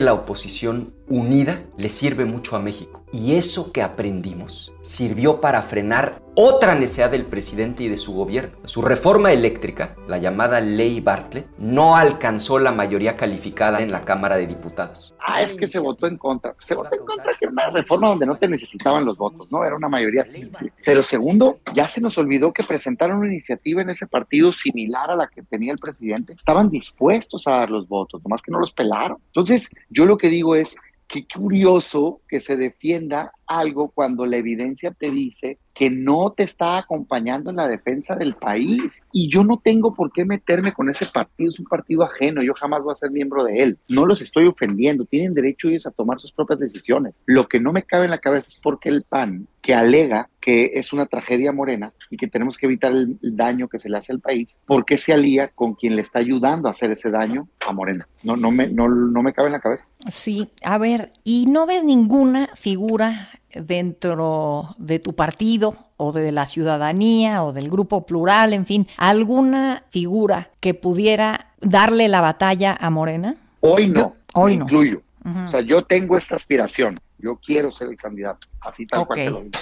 La 0.00 0.14
oposición 0.14 0.92
unida 1.06 1.62
le 1.78 1.90
sirve 1.90 2.24
mucho 2.24 2.56
a 2.56 2.58
México. 2.58 3.04
Y 3.12 3.36
eso 3.36 3.70
que 3.70 3.82
aprendimos 3.82 4.72
sirvió 4.80 5.40
para 5.40 5.62
frenar 5.62 6.20
otra 6.34 6.74
necesidad 6.74 7.10
del 7.10 7.26
presidente 7.26 7.82
y 7.82 7.88
de 7.88 7.96
su 7.96 8.12
gobierno. 8.14 8.56
Su 8.64 8.82
reforma 8.82 9.32
eléctrica, 9.32 9.96
la 10.08 10.18
llamada 10.18 10.60
ley 10.60 11.00
Bartlett, 11.00 11.46
no 11.58 11.96
alcanzó 11.96 12.58
la 12.58 12.72
mayoría 12.72 13.16
calificada 13.16 13.80
en 13.82 13.90
la 13.90 14.04
Cámara 14.04 14.36
de 14.36 14.46
Diputados. 14.46 15.14
Ah, 15.24 15.42
es 15.42 15.54
que 15.54 15.66
se 15.66 15.78
votó 15.78 16.06
en 16.06 16.16
contra. 16.16 16.54
Se 16.58 16.74
votó 16.74 16.94
en 16.94 17.04
contra 17.04 17.32
que 17.34 17.44
era 17.44 17.52
una 17.52 17.70
reforma 17.70 18.08
donde 18.08 18.26
no 18.26 18.36
te 18.36 18.48
necesitaban 18.48 19.04
los 19.04 19.16
votos, 19.16 19.52
¿no? 19.52 19.64
Era 19.64 19.76
una 19.76 19.88
mayoría 19.88 20.24
simple. 20.24 20.72
Pero 20.84 21.02
segundo, 21.02 21.60
ya 21.74 21.86
se 21.86 22.00
nos 22.00 22.18
olvidó 22.18 22.52
que 22.52 22.62
presentaron 22.62 23.18
una 23.18 23.28
iniciativa 23.28 23.82
en 23.82 23.90
ese 23.90 24.06
partido 24.06 24.50
similar 24.52 25.10
a 25.10 25.16
la 25.16 25.28
que 25.28 25.42
tenía 25.42 25.72
el 25.72 25.78
presidente. 25.78 26.32
Estaban 26.32 26.70
dispuestos 26.70 27.46
a 27.46 27.52
dar 27.52 27.70
los 27.70 27.88
votos, 27.88 28.22
nomás 28.24 28.42
que 28.42 28.50
no 28.50 28.58
los 28.58 28.72
pelaron. 28.72 29.18
Entonces, 29.26 29.68
yo 29.90 30.06
lo 30.06 30.16
que 30.18 30.28
digo 30.28 30.56
es, 30.56 30.76
qué 31.12 31.26
curioso 31.26 32.22
que 32.26 32.40
se 32.40 32.56
defienda 32.56 33.32
algo 33.46 33.90
cuando 33.90 34.24
la 34.24 34.38
evidencia 34.38 34.92
te 34.92 35.10
dice 35.10 35.58
que 35.74 35.90
no 35.90 36.32
te 36.32 36.42
está 36.44 36.78
acompañando 36.78 37.50
en 37.50 37.56
la 37.56 37.68
defensa 37.68 38.16
del 38.16 38.34
país. 38.34 39.06
Y 39.12 39.28
yo 39.30 39.44
no 39.44 39.60
tengo 39.62 39.92
por 39.92 40.10
qué 40.10 40.24
meterme 40.24 40.72
con 40.72 40.88
ese 40.88 41.04
partido, 41.04 41.50
es 41.50 41.58
un 41.58 41.66
partido 41.66 42.02
ajeno, 42.02 42.42
yo 42.42 42.54
jamás 42.54 42.82
voy 42.82 42.92
a 42.92 42.94
ser 42.94 43.10
miembro 43.10 43.44
de 43.44 43.62
él. 43.62 43.78
No 43.90 44.06
los 44.06 44.22
estoy 44.22 44.46
ofendiendo, 44.46 45.04
tienen 45.04 45.34
derecho 45.34 45.68
ellos 45.68 45.86
a 45.86 45.90
tomar 45.90 46.18
sus 46.18 46.32
propias 46.32 46.58
decisiones. 46.58 47.14
Lo 47.26 47.46
que 47.46 47.60
no 47.60 47.74
me 47.74 47.82
cabe 47.82 48.06
en 48.06 48.10
la 48.12 48.18
cabeza 48.18 48.48
es 48.48 48.58
porque 48.58 48.88
el 48.88 49.02
PAN, 49.02 49.46
que 49.60 49.74
alega 49.74 50.30
que 50.40 50.72
es 50.74 50.92
una 50.94 51.06
tragedia 51.06 51.52
morena 51.52 51.92
y 52.12 52.18
que 52.18 52.28
tenemos 52.28 52.58
que 52.58 52.66
evitar 52.66 52.92
el, 52.92 53.18
daño 53.22 53.68
que 53.68 53.78
se 53.78 53.88
le 53.88 53.96
hace 53.96 54.12
al 54.12 54.20
país, 54.20 54.60
¿por 54.66 54.84
qué 54.84 54.98
se 54.98 55.14
alía 55.14 55.48
con 55.48 55.72
quien 55.72 55.96
le 55.96 56.02
está 56.02 56.18
ayudando 56.18 56.68
a 56.68 56.72
hacer 56.72 56.90
ese 56.90 57.10
daño 57.10 57.48
a 57.66 57.72
Morena? 57.72 58.06
No, 58.22 58.36
no, 58.36 58.50
me, 58.50 58.68
no, 58.68 58.86
no 58.86 59.22
me 59.22 59.32
cabe 59.32 59.48
en 59.48 59.52
la 59.52 59.60
cabeza. 59.60 59.88
Sí, 60.10 60.50
a 60.62 60.76
ver, 60.76 61.10
¿y 61.24 61.46
no 61.46 61.64
ves 61.64 61.84
ninguna 61.84 62.50
figura 62.54 63.30
dentro 63.54 64.74
de 64.76 64.98
tu 64.98 65.14
partido 65.14 65.74
o 65.96 66.12
de 66.12 66.32
la 66.32 66.46
ciudadanía 66.46 67.44
o 67.44 67.54
del 67.54 67.70
grupo 67.70 68.04
plural, 68.04 68.52
en 68.52 68.66
fin, 68.66 68.86
alguna 68.98 69.84
figura 69.88 70.50
que 70.60 70.74
pudiera 70.74 71.54
darle 71.62 72.08
la 72.08 72.20
batalla 72.20 72.76
a 72.78 72.90
Morena? 72.90 73.36
Hoy 73.60 73.88
no, 73.88 74.16
hoy 74.34 74.58
no. 74.58 74.64
incluyo. 74.64 75.00
O 75.44 75.46
sea, 75.46 75.62
yo 75.62 75.82
tengo 75.82 76.18
esta 76.18 76.36
aspiración, 76.36 77.00
yo 77.16 77.36
quiero 77.36 77.70
ser 77.70 77.88
el 77.88 77.96
candidato, 77.96 78.48
así 78.60 78.86
tal 78.86 79.06
cual 79.06 79.18
te 79.18 79.30
lo 79.30 79.40
digo. 79.40 79.58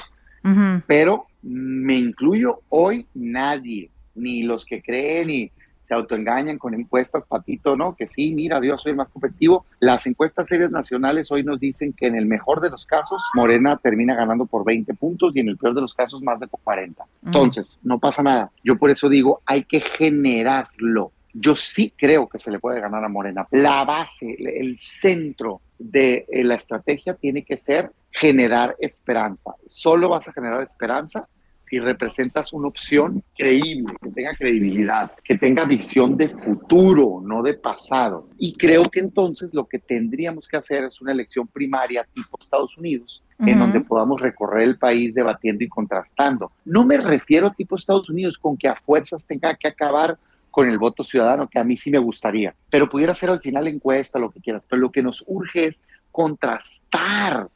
Pero 0.86 1.26
me 1.42 1.96
incluyo 1.96 2.60
hoy 2.68 3.06
nadie, 3.14 3.90
ni 4.14 4.42
los 4.42 4.64
que 4.64 4.82
creen, 4.82 5.28
ni 5.28 5.50
se 5.90 5.94
autoengañan 5.94 6.56
con 6.56 6.72
encuestas, 6.72 7.26
Patito, 7.26 7.74
¿no? 7.74 7.96
Que 7.96 8.06
sí, 8.06 8.32
mira, 8.32 8.60
Dios, 8.60 8.80
soy 8.80 8.94
más 8.94 9.08
competitivo. 9.08 9.66
Las 9.80 10.06
encuestas 10.06 10.46
serias 10.46 10.70
nacionales 10.70 11.32
hoy 11.32 11.42
nos 11.42 11.58
dicen 11.58 11.92
que 11.92 12.06
en 12.06 12.14
el 12.14 12.26
mejor 12.26 12.60
de 12.60 12.70
los 12.70 12.86
casos, 12.86 13.20
Morena 13.34 13.76
termina 13.76 14.14
ganando 14.14 14.46
por 14.46 14.64
20 14.64 14.94
puntos 14.94 15.32
y 15.34 15.40
en 15.40 15.48
el 15.48 15.56
peor 15.56 15.74
de 15.74 15.80
los 15.80 15.92
casos 15.92 16.22
más 16.22 16.38
de 16.38 16.46
40. 16.46 17.04
Entonces, 17.26 17.80
no 17.82 17.98
pasa 17.98 18.22
nada. 18.22 18.52
Yo 18.62 18.78
por 18.78 18.90
eso 18.90 19.08
digo, 19.08 19.42
hay 19.44 19.64
que 19.64 19.80
generarlo. 19.80 21.10
Yo 21.34 21.56
sí 21.56 21.92
creo 21.96 22.28
que 22.28 22.38
se 22.38 22.52
le 22.52 22.60
puede 22.60 22.80
ganar 22.80 23.04
a 23.04 23.08
Morena. 23.08 23.48
La 23.50 23.84
base, 23.84 24.36
el 24.38 24.78
centro 24.78 25.60
de 25.80 26.26
eh, 26.28 26.44
la 26.44 26.54
estrategia 26.54 27.14
tiene 27.14 27.42
que 27.42 27.56
ser 27.56 27.90
generar 28.12 28.76
esperanza. 28.78 29.54
Solo 29.66 30.10
vas 30.10 30.28
a 30.28 30.32
generar 30.32 30.62
esperanza 30.62 31.26
si 31.62 31.78
representas 31.78 32.52
una 32.52 32.68
opción 32.68 33.22
creíble, 33.36 33.94
que 34.02 34.10
tenga 34.10 34.34
credibilidad, 34.34 35.12
que 35.22 35.36
tenga 35.36 35.64
visión 35.64 36.16
de 36.16 36.28
futuro, 36.28 37.20
no 37.22 37.42
de 37.42 37.54
pasado. 37.54 38.28
Y 38.38 38.54
creo 38.54 38.90
que 38.90 39.00
entonces 39.00 39.54
lo 39.54 39.66
que 39.66 39.78
tendríamos 39.78 40.48
que 40.48 40.56
hacer 40.56 40.84
es 40.84 41.00
una 41.00 41.12
elección 41.12 41.46
primaria 41.46 42.06
tipo 42.14 42.38
Estados 42.40 42.76
Unidos, 42.76 43.22
en 43.38 43.58
donde 43.58 43.80
podamos 43.80 44.20
recorrer 44.20 44.64
el 44.64 44.78
país 44.78 45.14
debatiendo 45.14 45.64
y 45.64 45.68
contrastando. 45.68 46.50
No 46.64 46.84
me 46.84 46.96
refiero 46.96 47.50
tipo 47.52 47.76
Estados 47.76 48.10
Unidos 48.10 48.36
con 48.36 48.56
que 48.56 48.68
a 48.68 48.74
fuerzas 48.74 49.26
tenga 49.26 49.54
que 49.54 49.68
acabar 49.68 50.18
con 50.50 50.68
el 50.68 50.78
voto 50.78 51.04
ciudadano, 51.04 51.48
que 51.48 51.58
a 51.58 51.64
mí 51.64 51.76
sí 51.76 51.90
me 51.90 51.98
gustaría, 51.98 52.54
pero 52.70 52.88
pudiera 52.88 53.14
ser 53.14 53.30
al 53.30 53.40
final 53.40 53.68
encuesta, 53.68 54.18
lo 54.18 54.30
que 54.30 54.40
quieras, 54.40 54.66
pero 54.68 54.82
lo 54.82 54.90
que 54.90 55.02
nos 55.02 55.24
urge 55.26 55.66
es 55.66 55.84
contrastar 56.10 57.46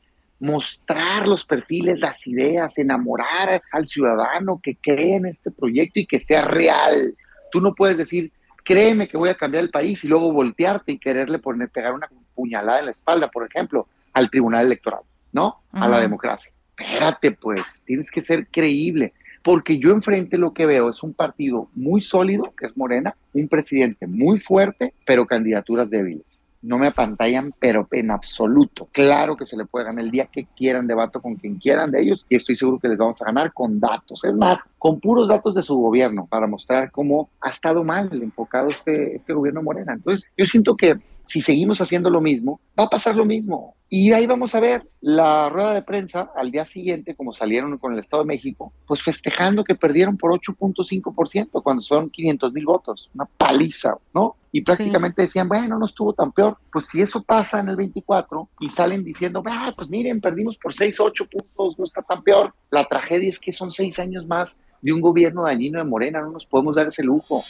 mostrar 0.41 1.27
los 1.27 1.45
perfiles, 1.45 1.99
las 1.99 2.27
ideas, 2.27 2.77
enamorar 2.79 3.63
al 3.73 3.87
ciudadano 3.87 4.61
que 4.63 4.77
cree 4.77 5.17
en 5.17 5.27
este 5.27 5.51
proyecto 5.51 6.01
y 6.01 6.07
que 6.07 6.21
sea 6.21 6.43
real. 6.43 7.15
Tú 7.51 7.61
no 7.61 7.75
puedes 7.75 7.97
decir, 7.97 8.33
créeme 8.65 9.09
que 9.09 9.17
voy 9.17 9.31
a 9.31 9.37
cambiar 9.37 9.65
el 9.65 9.71
país 9.71 10.05
y 10.05 10.09
luego 10.09 10.33
voltearte 10.33 10.93
y 10.93 10.99
quererle 10.99 11.39
poner, 11.39 11.71
pegar 11.71 11.93
una 11.93 12.09
puñalada 12.35 12.81
en 12.81 12.87
la 12.87 12.93
espalda, 12.93 13.31
por 13.31 13.47
ejemplo, 13.47 13.89
al 14.13 14.31
Tribunal 14.31 14.67
Electoral, 14.67 15.03
¿no? 15.33 15.63
A 15.73 15.89
la 15.89 16.01
democracia. 16.01 16.53
Espérate, 16.77 17.33
pues, 17.33 17.83
tienes 17.85 18.11
que 18.11 18.23
ser 18.23 18.49
creíble. 18.49 19.13
Porque 19.45 19.79
yo 19.79 19.93
enfrente 19.93 20.39
lo 20.39 20.53
que 20.53 20.67
veo 20.67 20.89
es 20.89 21.05
un 21.05 21.15
partido 21.15 21.69
muy 21.75 22.01
sólido, 22.01 22.53
que 22.59 22.67
es 22.67 22.77
Morena, 22.77 23.15
un 23.33 23.47
presidente 23.47 24.09
muy 24.09 24.41
fuerte, 24.41 24.95
pero 25.05 25.27
candidaturas 25.27 25.89
débiles 25.89 26.45
no 26.65 26.79
me 26.79 26.87
apantallan, 26.87 27.55
pero 27.59 27.87
en 27.91 28.11
absoluto. 28.11 28.89
Claro 28.91 29.37
que 29.37 29.45
se 29.45 29.57
le 29.57 29.67
puede 29.67 29.85
ganar 29.85 30.03
el 30.03 30.11
día 30.11 30.27
que 30.33 30.47
quieran, 30.57 30.87
debato 30.87 31.21
con 31.21 31.37
quien 31.37 31.57
quieran 31.57 31.91
de 31.91 32.03
ellos 32.03 32.25
y 32.29 32.37
estoy 32.37 32.57
seguro 32.57 32.79
que 32.79 32.89
les 32.89 32.97
vamos 32.97 33.21
a 33.21 33.27
ganar 33.27 33.53
con 33.53 33.79
datos. 33.79 34.25
Es 34.25 34.33
más, 34.33 34.69
con 34.79 34.99
puros 34.99 35.29
datos 35.29 35.55
de 35.55 35.63
su 35.63 35.77
gobierno 35.77 36.27
para 36.27 36.47
mostrar 36.47 36.91
cómo 36.91 37.29
ha 37.43 37.51
estado 37.51 37.85
mal 37.85 38.11
enfocado 38.13 38.69
este, 38.69 39.15
este 39.15 39.35
gobierno 39.35 39.63
Morena. 39.63 39.93
Entonces, 39.93 40.31
yo 40.39 40.47
siento 40.47 40.75
que 40.75 40.99
Si 41.25 41.41
seguimos 41.41 41.81
haciendo 41.81 42.11
lo 42.11 42.21
mismo, 42.21 42.61
va 42.79 42.85
a 42.85 42.91
pasar 42.91 43.17
lo 43.17 43.25
mismo. 43.25 43.75
Y 43.89 44.13
ahí 44.13 44.27
vamos 44.27 44.55
a 44.55 44.61
ver 44.61 44.83
la 45.01 45.49
rueda 45.49 45.73
de 45.73 45.83
prensa 45.83 46.31
al 46.35 46.51
día 46.51 46.65
siguiente, 46.65 47.15
como 47.15 47.33
salieron 47.33 47.79
con 47.79 47.93
el 47.93 47.99
Estado 48.01 48.25
de 48.25 48.27
México, 48.27 48.73
pues 48.87 49.03
festejando 49.03 49.63
que 49.63 49.77
perdieron 49.77 50.17
por 50.17 50.33
8.5% 50.33 51.63
cuando 51.63 51.83
son 51.83 52.11
500 52.11 52.53
mil 52.53 52.65
votos. 52.65 53.09
Una 53.15 53.27
paliza, 53.27 53.97
¿no? 54.13 54.37
Y 54.51 54.63
prácticamente 54.63 55.23
decían, 55.23 55.49
bueno, 55.49 55.79
no 55.79 55.87
estuvo 55.87 56.13
tan 56.13 56.33
peor. 56.33 56.59
Pues 56.73 56.87
si 56.87 57.01
eso 57.01 57.23
pasa 57.23 57.61
en 57.61 57.69
el 57.69 57.77
24 57.77 58.49
y 58.61 58.69
salen 58.71 59.05
diciendo, 59.05 59.43
ah, 59.47 59.73
pues 59.77 59.89
miren, 59.89 60.21
perdimos 60.21 60.57
por 60.59 60.73
6, 60.73 61.01
8 61.01 61.29
puntos, 61.29 61.79
no 61.79 61.85
está 61.85 62.03
tan 62.03 62.23
peor. 62.23 62.55
La 62.71 62.85
tragedia 62.85 63.31
es 63.31 63.39
que 63.39 63.53
son 63.53 63.71
seis 63.71 63.99
años 63.99 64.27
más 64.27 64.63
de 64.81 64.93
un 64.93 65.01
gobierno 65.01 65.45
dañino 65.45 65.79
de 65.79 65.85
Morena, 65.85 66.21
no 66.21 66.31
nos 66.31 66.47
podemos 66.47 66.77
dar 66.77 66.87
ese 66.87 67.03
lujo. 67.03 67.43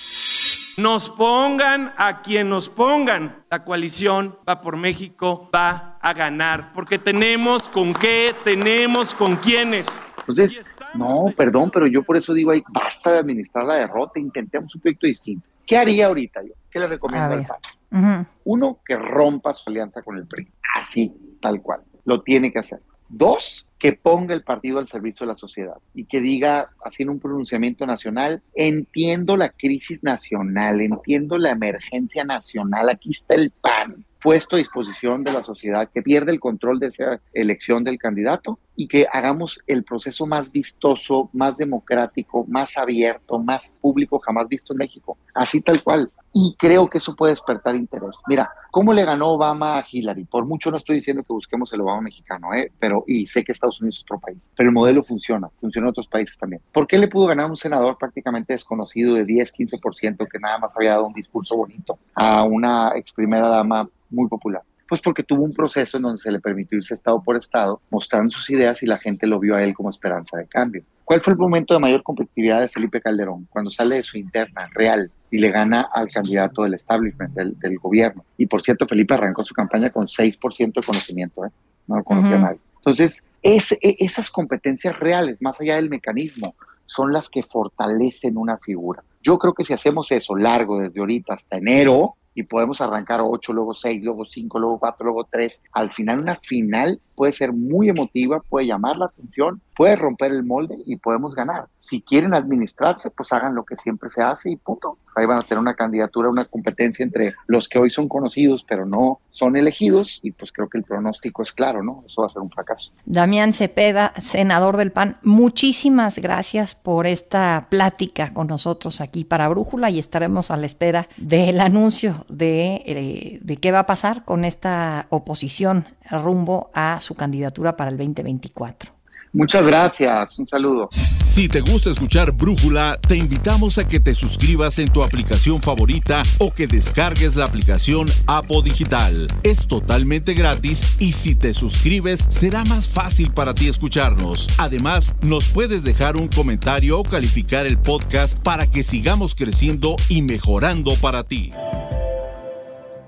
Nos 0.76 1.08
pongan 1.08 1.92
a 1.96 2.20
quien 2.20 2.48
nos 2.48 2.68
pongan. 2.68 3.44
La 3.48 3.64
coalición 3.64 4.36
va 4.48 4.60
por 4.60 4.76
México, 4.76 5.48
va 5.54 5.98
a 6.00 6.12
ganar, 6.12 6.72
porque 6.72 6.98
tenemos 6.98 7.68
con 7.68 7.94
qué, 7.94 8.34
tenemos 8.42 9.14
con 9.14 9.36
quiénes. 9.36 10.02
Entonces, 10.18 10.64
no, 10.94 11.26
perdón, 11.36 11.70
pero 11.72 11.86
yo 11.86 12.02
por 12.02 12.16
eso 12.16 12.32
digo 12.32 12.50
ahí, 12.50 12.62
basta 12.70 13.12
de 13.12 13.18
administrar 13.18 13.64
la 13.64 13.74
derrota, 13.74 14.18
intentemos 14.18 14.74
un 14.74 14.80
proyecto 14.80 15.06
distinto. 15.06 15.46
¿Qué 15.64 15.76
haría 15.76 16.06
ahorita 16.06 16.42
yo? 16.42 16.54
¿Qué 16.70 16.80
le 16.80 16.88
recomiendo 16.88 17.34
al 17.34 17.46
PAN? 17.46 18.26
Uno, 18.42 18.80
que 18.84 18.96
rompa 18.96 19.52
su 19.54 19.70
alianza 19.70 20.02
con 20.02 20.16
el 20.16 20.26
PRI, 20.26 20.48
así, 20.76 21.14
tal 21.40 21.62
cual. 21.62 21.82
Lo 22.04 22.22
tiene 22.22 22.52
que 22.52 22.58
hacer. 22.58 22.80
Dos, 23.08 23.64
que 23.84 23.92
ponga 23.92 24.32
el 24.32 24.42
partido 24.42 24.78
al 24.78 24.88
servicio 24.88 25.26
de 25.26 25.32
la 25.32 25.38
sociedad 25.38 25.76
y 25.92 26.06
que 26.06 26.22
diga, 26.22 26.70
haciendo 26.82 27.12
un 27.12 27.20
pronunciamiento 27.20 27.84
nacional, 27.84 28.42
entiendo 28.54 29.36
la 29.36 29.50
crisis 29.50 30.02
nacional, 30.02 30.80
entiendo 30.80 31.36
la 31.36 31.50
emergencia 31.50 32.24
nacional, 32.24 32.88
aquí 32.88 33.10
está 33.10 33.34
el 33.34 33.52
PAN 33.60 34.06
puesto 34.24 34.56
a 34.56 34.58
disposición 34.58 35.22
de 35.22 35.34
la 35.34 35.42
sociedad, 35.42 35.90
que 35.92 36.00
pierde 36.00 36.32
el 36.32 36.40
control 36.40 36.80
de 36.80 36.86
esa 36.86 37.20
elección 37.34 37.84
del 37.84 37.98
candidato 37.98 38.58
y 38.74 38.88
que 38.88 39.06
hagamos 39.12 39.60
el 39.66 39.84
proceso 39.84 40.24
más 40.24 40.50
vistoso, 40.50 41.28
más 41.34 41.58
democrático, 41.58 42.46
más 42.48 42.78
abierto, 42.78 43.38
más 43.38 43.76
público 43.82 44.18
jamás 44.20 44.48
visto 44.48 44.72
en 44.72 44.78
México. 44.78 45.18
Así 45.34 45.60
tal 45.60 45.82
cual. 45.82 46.10
Y 46.32 46.56
creo 46.58 46.88
que 46.88 46.96
eso 46.96 47.14
puede 47.14 47.34
despertar 47.34 47.76
interés. 47.76 48.16
Mira, 48.26 48.50
¿cómo 48.70 48.94
le 48.94 49.04
ganó 49.04 49.32
Obama 49.32 49.78
a 49.78 49.86
Hillary? 49.88 50.24
Por 50.24 50.46
mucho 50.46 50.70
no 50.70 50.78
estoy 50.78 50.96
diciendo 50.96 51.22
que 51.22 51.34
busquemos 51.34 51.70
el 51.74 51.82
Obama 51.82 52.00
mexicano, 52.00 52.54
¿eh? 52.54 52.72
pero, 52.78 53.04
y 53.06 53.26
sé 53.26 53.44
que 53.44 53.52
Estados 53.52 53.73
Unidos 53.80 53.96
es 53.96 54.02
otro 54.02 54.18
país, 54.18 54.50
pero 54.56 54.68
el 54.68 54.74
modelo 54.74 55.02
funciona, 55.02 55.48
funciona 55.60 55.86
en 55.86 55.90
otros 55.90 56.08
países 56.08 56.38
también. 56.38 56.62
¿Por 56.72 56.86
qué 56.86 56.98
le 56.98 57.08
pudo 57.08 57.26
ganar 57.26 57.50
un 57.50 57.56
senador 57.56 57.96
prácticamente 57.98 58.52
desconocido 58.52 59.14
de 59.14 59.24
10, 59.24 59.52
15% 59.54 60.28
que 60.28 60.38
nada 60.38 60.58
más 60.58 60.76
había 60.76 60.92
dado 60.92 61.06
un 61.06 61.14
discurso 61.14 61.56
bonito 61.56 61.98
a 62.14 62.44
una 62.44 62.92
ex 62.96 63.12
primera 63.12 63.48
dama 63.48 63.88
muy 64.10 64.28
popular? 64.28 64.62
Pues 64.88 65.00
porque 65.00 65.22
tuvo 65.22 65.44
un 65.44 65.50
proceso 65.50 65.96
en 65.96 66.02
donde 66.02 66.18
se 66.18 66.30
le 66.30 66.40
permitió 66.40 66.76
irse 66.76 66.94
estado 66.94 67.22
por 67.22 67.36
estado, 67.36 67.80
mostrando 67.90 68.30
sus 68.30 68.50
ideas 68.50 68.82
y 68.82 68.86
la 68.86 68.98
gente 68.98 69.26
lo 69.26 69.40
vio 69.40 69.56
a 69.56 69.62
él 69.62 69.74
como 69.74 69.90
esperanza 69.90 70.36
de 70.38 70.46
cambio. 70.46 70.84
¿Cuál 71.04 71.20
fue 71.20 71.32
el 71.32 71.38
momento 71.38 71.74
de 71.74 71.80
mayor 71.80 72.02
competitividad 72.02 72.60
de 72.60 72.68
Felipe 72.68 73.00
Calderón? 73.00 73.46
Cuando 73.50 73.70
sale 73.70 73.96
de 73.96 74.02
su 74.02 74.16
interna 74.16 74.68
real 74.72 75.10
y 75.30 75.38
le 75.38 75.50
gana 75.50 75.88
al 75.92 76.08
candidato 76.08 76.62
del 76.62 76.74
establishment, 76.74 77.34
del, 77.34 77.78
gobierno. 77.78 78.24
Y 78.38 78.46
por 78.46 78.62
cierto, 78.62 78.86
Felipe 78.86 79.14
arrancó 79.14 79.42
su 79.42 79.54
campaña 79.54 79.90
con 79.90 80.06
6% 80.06 80.74
de 80.74 80.82
conocimiento, 80.82 81.44
¿eh? 81.44 81.50
no 81.86 81.98
lo 81.98 82.04
conocía 82.04 82.38
nadie. 82.38 82.60
Entonces, 82.76 83.22
es, 83.44 83.72
e, 83.72 83.96
esas 84.00 84.30
competencias 84.30 84.98
reales, 84.98 85.40
más 85.40 85.60
allá 85.60 85.76
del 85.76 85.90
mecanismo, 85.90 86.56
son 86.86 87.12
las 87.12 87.28
que 87.28 87.42
fortalecen 87.42 88.36
una 88.36 88.58
figura. 88.58 89.04
Yo 89.22 89.38
creo 89.38 89.54
que 89.54 89.64
si 89.64 89.72
hacemos 89.72 90.10
eso 90.10 90.34
largo 90.34 90.80
desde 90.80 91.00
ahorita 91.00 91.34
hasta 91.34 91.58
enero, 91.58 92.16
y 92.34 92.42
podemos 92.44 92.80
arrancar 92.80 93.20
8, 93.22 93.52
luego 93.52 93.74
6, 93.74 94.02
luego 94.02 94.24
5, 94.24 94.58
luego 94.58 94.78
4, 94.78 95.04
luego 95.04 95.24
3. 95.24 95.62
Al 95.72 95.92
final, 95.92 96.20
una 96.20 96.36
final 96.36 97.00
puede 97.14 97.32
ser 97.32 97.52
muy 97.52 97.88
emotiva, 97.88 98.40
puede 98.40 98.66
llamar 98.66 98.96
la 98.96 99.06
atención, 99.06 99.60
puede 99.76 99.96
romper 99.96 100.32
el 100.32 100.44
molde 100.44 100.76
y 100.84 100.96
podemos 100.96 101.34
ganar. 101.34 101.66
Si 101.78 102.00
quieren 102.00 102.34
administrarse, 102.34 103.10
pues 103.10 103.32
hagan 103.32 103.54
lo 103.54 103.64
que 103.64 103.76
siempre 103.76 104.10
se 104.10 104.22
hace 104.22 104.50
y 104.50 104.56
punto. 104.56 104.98
Ahí 105.14 105.26
van 105.26 105.38
a 105.38 105.42
tener 105.42 105.60
una 105.60 105.74
candidatura, 105.74 106.28
una 106.28 106.44
competencia 106.44 107.04
entre 107.04 107.34
los 107.46 107.68
que 107.68 107.78
hoy 107.78 107.90
son 107.90 108.08
conocidos 108.08 108.64
pero 108.66 108.86
no 108.86 109.20
son 109.28 109.56
elegidos 109.56 110.20
y 110.22 110.32
pues 110.32 110.52
creo 110.52 110.68
que 110.68 110.78
el 110.78 110.84
pronóstico 110.84 111.42
es 111.42 111.52
claro, 111.52 111.82
¿no? 111.82 112.02
Eso 112.06 112.22
va 112.22 112.26
a 112.26 112.30
ser 112.30 112.42
un 112.42 112.50
fracaso. 112.50 112.92
Damián 113.04 113.52
Cepeda, 113.52 114.12
senador 114.20 114.76
del 114.76 114.92
PAN, 114.92 115.18
muchísimas 115.22 116.18
gracias 116.18 116.74
por 116.74 117.06
esta 117.06 117.66
plática 117.70 118.32
con 118.32 118.46
nosotros 118.46 119.00
aquí 119.00 119.24
para 119.24 119.48
Brújula 119.48 119.90
y 119.90 119.98
estaremos 119.98 120.50
a 120.50 120.56
la 120.56 120.66
espera 120.66 121.06
del 121.16 121.60
anuncio 121.60 122.23
de, 122.28 122.82
eh, 122.86 123.38
de 123.42 123.56
qué 123.56 123.72
va 123.72 123.80
a 123.80 123.86
pasar 123.86 124.24
con 124.24 124.44
esta 124.44 125.06
oposición 125.10 125.86
rumbo 126.10 126.70
a 126.74 127.00
su 127.00 127.14
candidatura 127.14 127.76
para 127.76 127.90
el 127.90 127.96
2024. 127.96 128.94
Muchas 129.34 129.66
gracias, 129.66 130.38
un 130.38 130.46
saludo. 130.46 130.88
Si 131.34 131.48
te 131.48 131.60
gusta 131.60 131.90
escuchar 131.90 132.30
Brújula, 132.30 132.96
te 133.08 133.16
invitamos 133.16 133.78
a 133.78 133.88
que 133.88 133.98
te 133.98 134.14
suscribas 134.14 134.78
en 134.78 134.86
tu 134.86 135.02
aplicación 135.02 135.60
favorita 135.60 136.22
o 136.38 136.54
que 136.54 136.68
descargues 136.68 137.34
la 137.34 137.44
aplicación 137.44 138.06
Apo 138.26 138.62
Digital. 138.62 139.26
Es 139.42 139.66
totalmente 139.66 140.34
gratis 140.34 140.84
y 141.00 141.10
si 141.10 141.34
te 141.34 141.52
suscribes 141.52 142.24
será 142.28 142.64
más 142.64 142.88
fácil 142.88 143.32
para 143.32 143.54
ti 143.54 143.66
escucharnos. 143.66 144.48
Además, 144.56 145.16
nos 145.20 145.48
puedes 145.48 145.82
dejar 145.82 146.16
un 146.16 146.28
comentario 146.28 147.00
o 147.00 147.02
calificar 147.02 147.66
el 147.66 147.76
podcast 147.76 148.38
para 148.38 148.68
que 148.68 148.84
sigamos 148.84 149.34
creciendo 149.34 149.96
y 150.08 150.22
mejorando 150.22 150.94
para 150.94 151.24
ti. 151.24 151.50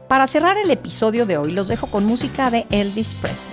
Para 0.09 0.29
cerrar 0.29 0.57
el 0.57 0.71
episodio 0.71 1.27
de 1.27 1.37
hoy, 1.37 1.51
los 1.51 1.66
dejo 1.66 1.88
con 1.88 2.05
música 2.05 2.51
de 2.51 2.66
Elvis 2.71 3.14
Presley. 3.16 3.53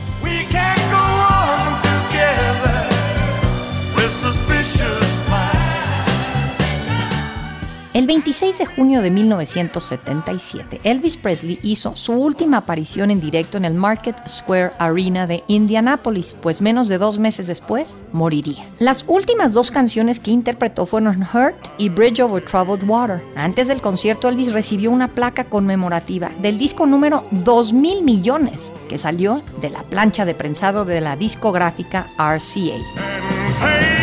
El 7.93 8.07
26 8.07 8.57
de 8.57 8.65
junio 8.65 9.03
de 9.03 9.11
1977, 9.11 10.81
Elvis 10.83 11.15
Presley 11.15 11.59
hizo 11.61 11.95
su 11.95 12.13
última 12.13 12.57
aparición 12.57 13.11
en 13.11 13.21
directo 13.21 13.57
en 13.57 13.65
el 13.65 13.75
Market 13.75 14.15
Square 14.27 14.71
Arena 14.79 15.27
de 15.27 15.43
Indianapolis, 15.45 16.35
pues 16.41 16.59
menos 16.59 16.87
de 16.87 16.97
dos 16.97 17.19
meses 17.19 17.45
después 17.45 18.03
moriría. 18.11 18.65
Las 18.79 19.05
últimas 19.07 19.53
dos 19.53 19.69
canciones 19.69 20.19
que 20.19 20.31
interpretó 20.31 20.87
fueron 20.87 21.21
Hurt 21.21 21.55
y 21.77 21.89
Bridge 21.89 22.21
Over 22.21 22.43
Troubled 22.43 22.89
Water. 22.89 23.21
Antes 23.35 23.67
del 23.67 23.79
concierto, 23.79 24.27
Elvis 24.27 24.53
recibió 24.53 24.89
una 24.89 25.09
placa 25.09 25.43
conmemorativa 25.43 26.31
del 26.41 26.57
disco 26.57 26.87
número 26.87 27.25
2 27.29 27.73
mil 27.73 28.01
millones, 28.01 28.73
que 28.89 28.97
salió 28.97 29.43
de 29.61 29.69
la 29.69 29.83
plancha 29.83 30.25
de 30.25 30.33
prensado 30.33 30.83
de 30.83 30.99
la 30.99 31.15
discográfica 31.15 32.07
RCA. 32.17 34.02